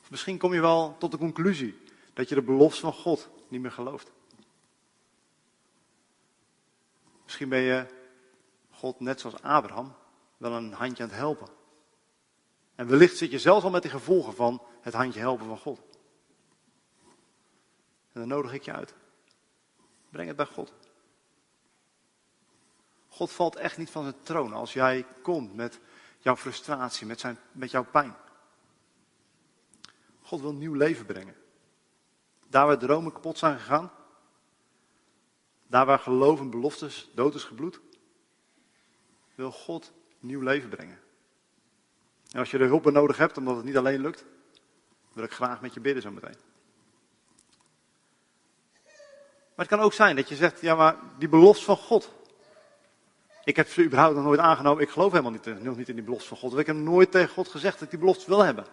Of 0.00 0.10
misschien 0.10 0.38
kom 0.38 0.54
je 0.54 0.60
wel 0.60 0.96
tot 0.98 1.10
de 1.10 1.18
conclusie 1.18 1.78
dat 2.12 2.28
je 2.28 2.34
de 2.34 2.42
belofte 2.42 2.80
van 2.80 2.92
God 2.92 3.28
niet 3.48 3.60
meer 3.60 3.72
gelooft. 3.72 4.10
Misschien 7.28 7.48
ben 7.48 7.60
je 7.60 7.86
God 8.70 9.00
net 9.00 9.20
zoals 9.20 9.42
Abraham 9.42 9.94
wel 10.36 10.52
een 10.52 10.72
handje 10.72 11.02
aan 11.02 11.08
het 11.08 11.18
helpen. 11.18 11.48
En 12.74 12.86
wellicht 12.86 13.16
zit 13.16 13.30
je 13.30 13.38
zelfs 13.38 13.64
al 13.64 13.70
met 13.70 13.82
de 13.82 13.88
gevolgen 13.88 14.34
van 14.34 14.62
het 14.80 14.94
handje 14.94 15.20
helpen 15.20 15.46
van 15.46 15.58
God. 15.58 15.80
En 18.12 18.20
dan 18.20 18.28
nodig 18.28 18.52
ik 18.52 18.62
je 18.62 18.72
uit. 18.72 18.94
Breng 20.10 20.28
het 20.28 20.36
bij 20.36 20.46
God. 20.46 20.72
God 23.08 23.32
valt 23.32 23.56
echt 23.56 23.76
niet 23.76 23.90
van 23.90 24.02
zijn 24.02 24.20
troon 24.22 24.52
als 24.52 24.72
jij 24.72 25.06
komt 25.22 25.54
met 25.54 25.80
jouw 26.18 26.36
frustratie, 26.36 27.06
met, 27.06 27.20
zijn, 27.20 27.38
met 27.52 27.70
jouw 27.70 27.84
pijn. 27.84 28.16
God 30.20 30.40
wil 30.40 30.52
nieuw 30.52 30.74
leven 30.74 31.06
brengen. 31.06 31.36
Daar 32.46 32.66
waar 32.66 32.78
dromen 32.78 33.12
kapot 33.12 33.38
zijn 33.38 33.58
gegaan, 33.58 33.92
daar 35.68 35.86
waar 35.86 35.98
geloof 35.98 36.40
en 36.40 36.50
beloftes 36.50 37.10
dood 37.14 37.34
is 37.34 37.44
gebloed, 37.44 37.80
wil 39.34 39.52
God 39.52 39.92
nieuw 40.20 40.40
leven 40.40 40.68
brengen. 40.68 40.98
En 42.30 42.38
als 42.38 42.50
je 42.50 42.58
er 42.58 42.66
hulp 42.66 42.82
bij 42.82 42.92
nodig 42.92 43.16
hebt, 43.16 43.36
omdat 43.36 43.56
het 43.56 43.64
niet 43.64 43.76
alleen 43.76 44.00
lukt, 44.00 44.24
wil 45.12 45.24
ik 45.24 45.32
graag 45.32 45.60
met 45.60 45.74
je 45.74 45.80
bidden 45.80 46.02
zo 46.02 46.10
meteen. 46.10 46.36
Maar 49.54 49.66
het 49.66 49.76
kan 49.76 49.80
ook 49.80 49.92
zijn 49.92 50.16
dat 50.16 50.28
je 50.28 50.36
zegt, 50.36 50.60
ja 50.60 50.74
maar 50.74 50.96
die 51.18 51.28
belofte 51.28 51.64
van 51.64 51.76
God. 51.76 52.12
Ik 53.44 53.56
heb 53.56 53.68
ze 53.68 53.84
überhaupt 53.84 54.14
nog 54.14 54.24
nooit 54.24 54.40
aangenomen, 54.40 54.82
ik 54.82 54.90
geloof 54.90 55.10
helemaal 55.10 55.32
niet, 55.32 55.62
nog 55.62 55.76
niet 55.76 55.88
in 55.88 55.94
die 55.94 56.04
belofte 56.04 56.28
van 56.28 56.36
God. 56.36 56.58
Ik 56.58 56.66
heb 56.66 56.76
nooit 56.76 57.10
tegen 57.10 57.34
God 57.34 57.48
gezegd 57.48 57.74
dat 57.74 57.82
ik 57.82 57.90
die 57.90 57.98
belofte 57.98 58.26
wil 58.26 58.44
hebben. 58.44 58.66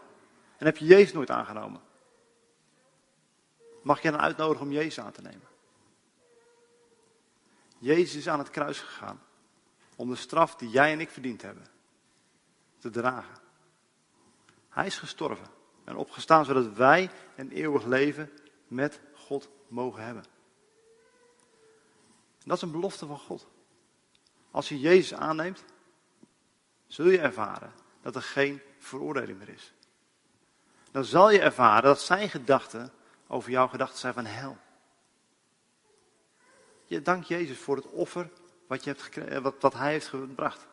En 0.58 0.66
heb 0.66 0.78
je 0.78 0.86
Jezus 0.86 1.14
nooit 1.14 1.30
aangenomen. 1.30 1.82
Mag 3.82 4.02
je 4.02 4.12
dan 4.12 4.20
uitnodigen 4.20 4.66
om 4.66 4.72
Jezus 4.72 5.00
aan 5.00 5.12
te 5.12 5.22
nemen? 5.22 5.55
Jezus 7.86 8.15
is 8.15 8.28
aan 8.28 8.39
het 8.39 8.50
kruis 8.50 8.80
gegaan 8.80 9.21
om 9.95 10.10
de 10.10 10.15
straf 10.15 10.56
die 10.56 10.69
jij 10.69 10.91
en 10.91 11.00
ik 11.00 11.10
verdiend 11.10 11.41
hebben 11.41 11.67
te 12.78 12.89
dragen. 12.89 13.36
Hij 14.69 14.86
is 14.86 14.98
gestorven 14.98 15.48
en 15.84 15.95
opgestaan 15.95 16.45
zodat 16.45 16.74
wij 16.74 17.10
een 17.36 17.52
eeuwig 17.52 17.84
leven 17.84 18.32
met 18.67 19.00
God 19.13 19.50
mogen 19.67 20.04
hebben. 20.04 20.26
dat 22.45 22.56
is 22.58 22.63
een 22.63 22.71
belofte 22.71 23.06
van 23.06 23.19
God. 23.19 23.48
Als 24.52 24.69
je 24.69 24.80
Jezus 24.80 25.17
aanneemt, 25.17 25.63
zul 26.88 27.10
je 27.10 27.19
ervaren 27.19 27.74
dat 28.02 28.15
er 28.15 28.21
geen 28.21 28.62
veroordeling 28.80 29.38
meer 29.38 29.50
is. 29.50 29.74
Dan 30.91 31.06
zal 31.06 31.30
je 31.30 31.39
ervaren 31.39 31.84
dat 31.84 32.02
zijn 32.02 32.30
gedachten 32.30 32.93
over 33.28 33.52
jouw 33.52 33.67
gedachten 33.67 34.00
zijn 34.00 34.13
van 34.13 34.26
hel. 34.26 34.58
Je 36.86 37.02
dankt 37.02 37.28
Jezus 37.28 37.58
voor 37.58 37.76
het 37.76 37.88
offer 37.88 38.30
wat, 38.67 38.84
je 38.84 38.89
hebt 38.89 39.41
wat, 39.41 39.56
wat 39.60 39.74
hij 39.74 39.91
heeft 39.91 40.08
gebracht. 40.08 40.67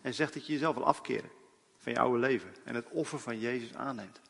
En 0.00 0.14
zegt 0.14 0.34
dat 0.34 0.46
je 0.46 0.52
jezelf 0.52 0.74
wil 0.74 0.84
afkeren 0.84 1.30
van 1.78 1.92
je 1.92 1.98
oude 1.98 2.18
leven 2.18 2.54
en 2.64 2.74
het 2.74 2.88
offer 2.88 3.18
van 3.18 3.38
Jezus 3.38 3.74
aanneemt. 3.74 4.20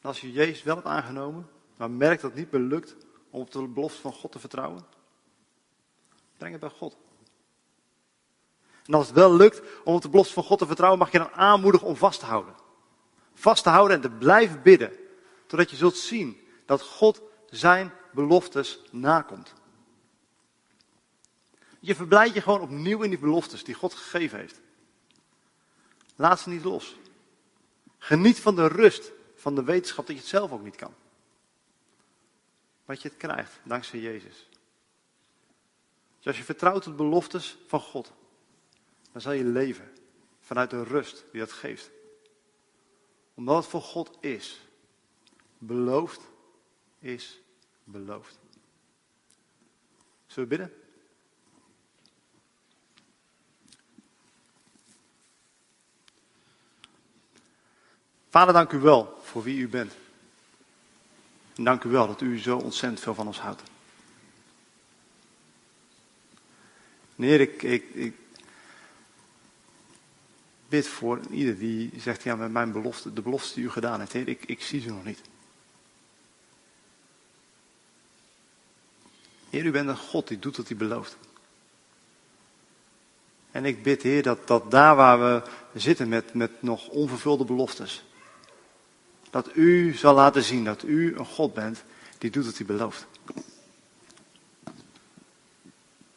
Als 0.00 0.20
je 0.20 0.32
Jezus 0.32 0.62
wel 0.62 0.74
hebt 0.74 0.86
aangenomen, 0.86 1.50
maar 1.76 1.90
merkt 1.90 2.22
dat 2.22 2.30
het 2.30 2.40
niet 2.40 2.50
meer 2.50 2.60
lukt 2.60 2.96
om 3.30 3.40
op 3.40 3.50
de 3.50 3.66
belofte 3.66 4.00
van 4.00 4.12
God 4.12 4.32
te 4.32 4.38
vertrouwen, 4.38 4.86
breng 6.36 6.52
het 6.52 6.60
bij 6.60 6.70
God. 6.70 6.96
En 8.84 8.94
als 8.94 9.06
het 9.06 9.16
wel 9.16 9.34
lukt 9.34 9.62
om 9.84 9.94
op 9.94 10.02
de 10.02 10.08
belofte 10.08 10.32
van 10.32 10.42
God 10.42 10.58
te 10.58 10.66
vertrouwen, 10.66 10.98
mag 10.98 11.12
je 11.12 11.18
dan 11.18 11.32
aanmoedigen 11.32 11.86
om 11.86 11.96
vast 11.96 12.20
te 12.20 12.26
houden. 12.26 12.54
Vast 13.34 13.62
te 13.62 13.68
houden 13.68 13.96
en 13.96 14.02
te 14.02 14.10
blijven 14.10 14.62
bidden, 14.62 14.92
totdat 15.46 15.70
je 15.70 15.76
zult 15.76 15.96
zien 15.96 16.40
dat 16.64 16.82
God 16.82 17.22
zijn 17.50 17.92
beloftes 18.12 18.80
nakomt. 18.90 19.54
Je 21.80 21.94
verblijdt 21.94 22.34
je 22.34 22.40
gewoon 22.40 22.60
opnieuw 22.60 23.02
in 23.02 23.10
die 23.10 23.18
beloftes 23.18 23.64
die 23.64 23.74
God 23.74 23.94
gegeven 23.94 24.38
heeft. 24.38 24.60
Laat 26.16 26.40
ze 26.40 26.48
niet 26.48 26.64
los. 26.64 26.96
Geniet 27.98 28.40
van 28.40 28.54
de 28.54 28.66
rust 28.66 29.12
van 29.34 29.54
de 29.54 29.64
wetenschap 29.64 30.06
dat 30.06 30.16
je 30.16 30.20
het 30.20 30.30
zelf 30.30 30.52
ook 30.52 30.62
niet 30.62 30.76
kan. 30.76 30.94
Wat 32.84 33.02
je 33.02 33.08
het 33.08 33.16
krijgt 33.16 33.60
dankzij 33.64 34.00
Jezus. 34.00 34.48
Dus 36.18 36.26
als 36.26 36.36
je 36.36 36.44
vertrouwt 36.44 36.86
op 36.86 36.96
de 36.96 37.04
beloftes 37.04 37.58
van 37.66 37.80
God, 37.80 38.12
dan 39.12 39.20
zal 39.20 39.32
je 39.32 39.44
leven 39.44 39.92
vanuit 40.40 40.70
de 40.70 40.82
rust 40.82 41.24
die 41.30 41.40
dat 41.40 41.52
geeft. 41.52 41.90
Omdat 43.34 43.56
het 43.56 43.66
voor 43.66 43.82
God 43.82 44.16
is. 44.20 44.65
Beloofd 45.58 46.20
is 46.98 47.40
beloofd. 47.84 48.38
Zullen 50.26 50.48
we 50.48 50.56
bidden? 50.56 50.72
Vader, 58.28 58.54
dank 58.54 58.72
u 58.72 58.78
wel 58.78 59.18
voor 59.22 59.42
wie 59.42 59.58
u 59.58 59.68
bent. 59.68 59.92
En 61.54 61.64
dank 61.64 61.84
u 61.84 61.88
wel 61.88 62.06
dat 62.06 62.20
u 62.20 62.38
zo 62.38 62.58
ontzettend 62.58 63.00
veel 63.00 63.14
van 63.14 63.26
ons 63.26 63.40
houdt. 63.40 63.62
Heer, 67.16 67.40
ik, 67.40 67.62
ik, 67.62 67.94
ik 67.94 68.16
bid 70.68 70.88
voor 70.88 71.20
ieder 71.30 71.58
die 71.58 71.90
zegt, 72.00 72.22
ja, 72.22 72.36
met 72.36 72.50
mijn 72.50 72.72
belofte, 72.72 73.12
de 73.12 73.22
belofte 73.22 73.54
die 73.54 73.64
u 73.64 73.70
gedaan 73.70 74.00
heeft, 74.00 74.14
ik, 74.14 74.44
ik 74.44 74.62
zie 74.62 74.80
ze 74.80 74.88
nog 74.88 75.04
niet. 75.04 75.20
Heer, 79.56 79.64
u 79.64 79.70
bent 79.70 79.88
een 79.88 79.96
God 79.96 80.28
die 80.28 80.38
doet 80.38 80.56
wat 80.56 80.68
hij 80.68 80.76
belooft. 80.76 81.16
En 83.50 83.64
ik 83.64 83.82
bid, 83.82 84.02
Heer, 84.02 84.22
dat, 84.22 84.46
dat 84.46 84.70
daar 84.70 84.96
waar 84.96 85.18
we 85.18 85.42
zitten 85.74 86.08
met, 86.08 86.34
met 86.34 86.62
nog 86.62 86.88
onvervulde 86.88 87.44
beloftes, 87.44 88.04
dat 89.30 89.50
u 89.54 89.94
zal 89.94 90.14
laten 90.14 90.42
zien 90.42 90.64
dat 90.64 90.82
u 90.82 91.16
een 91.16 91.26
God 91.26 91.54
bent 91.54 91.84
die 92.18 92.30
doet 92.30 92.44
wat 92.44 92.56
hij 92.56 92.66
belooft. 92.66 93.06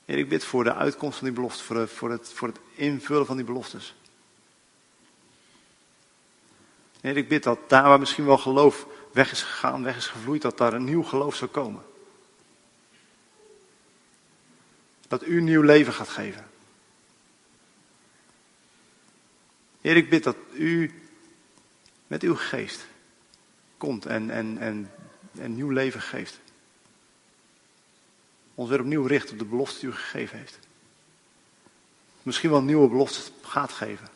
Heer, 0.06 0.18
ik 0.18 0.30
bid 0.30 0.44
voor 0.44 0.64
de 0.64 0.74
uitkomst 0.74 1.18
van 1.18 1.28
die 1.28 1.36
belofte, 1.36 1.64
voor, 1.64 1.88
voor, 1.88 2.12
het, 2.12 2.32
voor 2.34 2.48
het 2.48 2.60
invullen 2.74 3.26
van 3.26 3.36
die 3.36 3.46
beloftes. 3.46 3.96
Heer, 7.02 7.18
ik 7.18 7.28
bid 7.28 7.44
dat 7.44 7.60
daar 7.68 7.84
waar 7.84 8.00
misschien 8.00 8.26
wel 8.26 8.38
geloof 8.38 8.88
weg 9.12 9.32
is 9.32 9.44
gegaan, 9.44 9.84
weg 9.84 9.98
is 9.98 10.08
gevloeid, 10.08 10.42
dat 10.42 10.58
daar 10.58 10.74
een 10.74 10.84
nieuw 10.84 11.04
geloof 11.04 11.36
zou 11.36 11.52
komen. 11.52 11.89
Dat 15.10 15.26
u 15.26 15.42
nieuw 15.42 15.62
leven 15.62 15.94
gaat 15.94 16.10
geven. 16.10 16.48
Heer, 19.82 19.96
ik 19.96 20.10
bid 20.10 20.24
dat 20.24 20.36
u 20.54 21.02
met 22.08 22.24
uw 22.24 22.36
geest 22.36 22.86
komt 23.78 24.06
en, 24.06 24.30
en, 24.30 24.58
en, 24.58 24.92
en 25.38 25.56
nieuw 25.56 25.70
leven 25.70 26.02
geeft. 26.02 26.40
Ons 28.56 28.70
weer 28.70 28.80
opnieuw 28.80 29.06
richt 29.06 29.32
op 29.32 29.40
de 29.40 29.46
belofte 29.46 29.80
die 29.80 29.90
u 29.90 29.94
gegeven 29.94 30.38
heeft. 30.38 30.60
Misschien 32.24 32.50
wel 32.50 32.60
een 32.60 32.66
nieuwe 32.66 32.90
belofte 32.90 33.32
gaat 33.42 33.72
geven. 33.72 34.08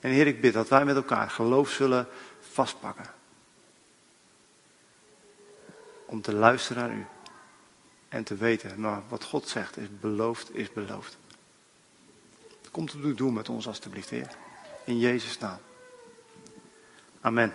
En 0.00 0.10
Heer, 0.10 0.26
ik 0.26 0.40
bid 0.40 0.52
dat 0.52 0.68
wij 0.68 0.84
met 0.84 0.96
elkaar 0.96 1.30
geloof 1.30 1.70
zullen 1.70 2.08
vastpakken. 2.40 3.06
Om 6.04 6.20
te 6.20 6.34
luisteren 6.34 6.88
naar 6.88 6.96
u. 6.96 7.06
En 8.16 8.24
te 8.24 8.36
weten, 8.36 8.80
maar 8.80 9.02
wat 9.08 9.24
God 9.24 9.48
zegt 9.48 9.76
is 9.76 9.86
beloofd, 10.00 10.56
is 10.56 10.72
beloofd. 10.72 11.16
Komt 12.70 12.92
uw 12.92 13.14
doel 13.14 13.30
met 13.30 13.48
ons 13.48 13.66
alstublieft, 13.66 14.10
Heer. 14.10 14.28
In 14.84 14.98
Jezus' 14.98 15.38
naam. 15.38 15.58
Amen. 17.20 17.52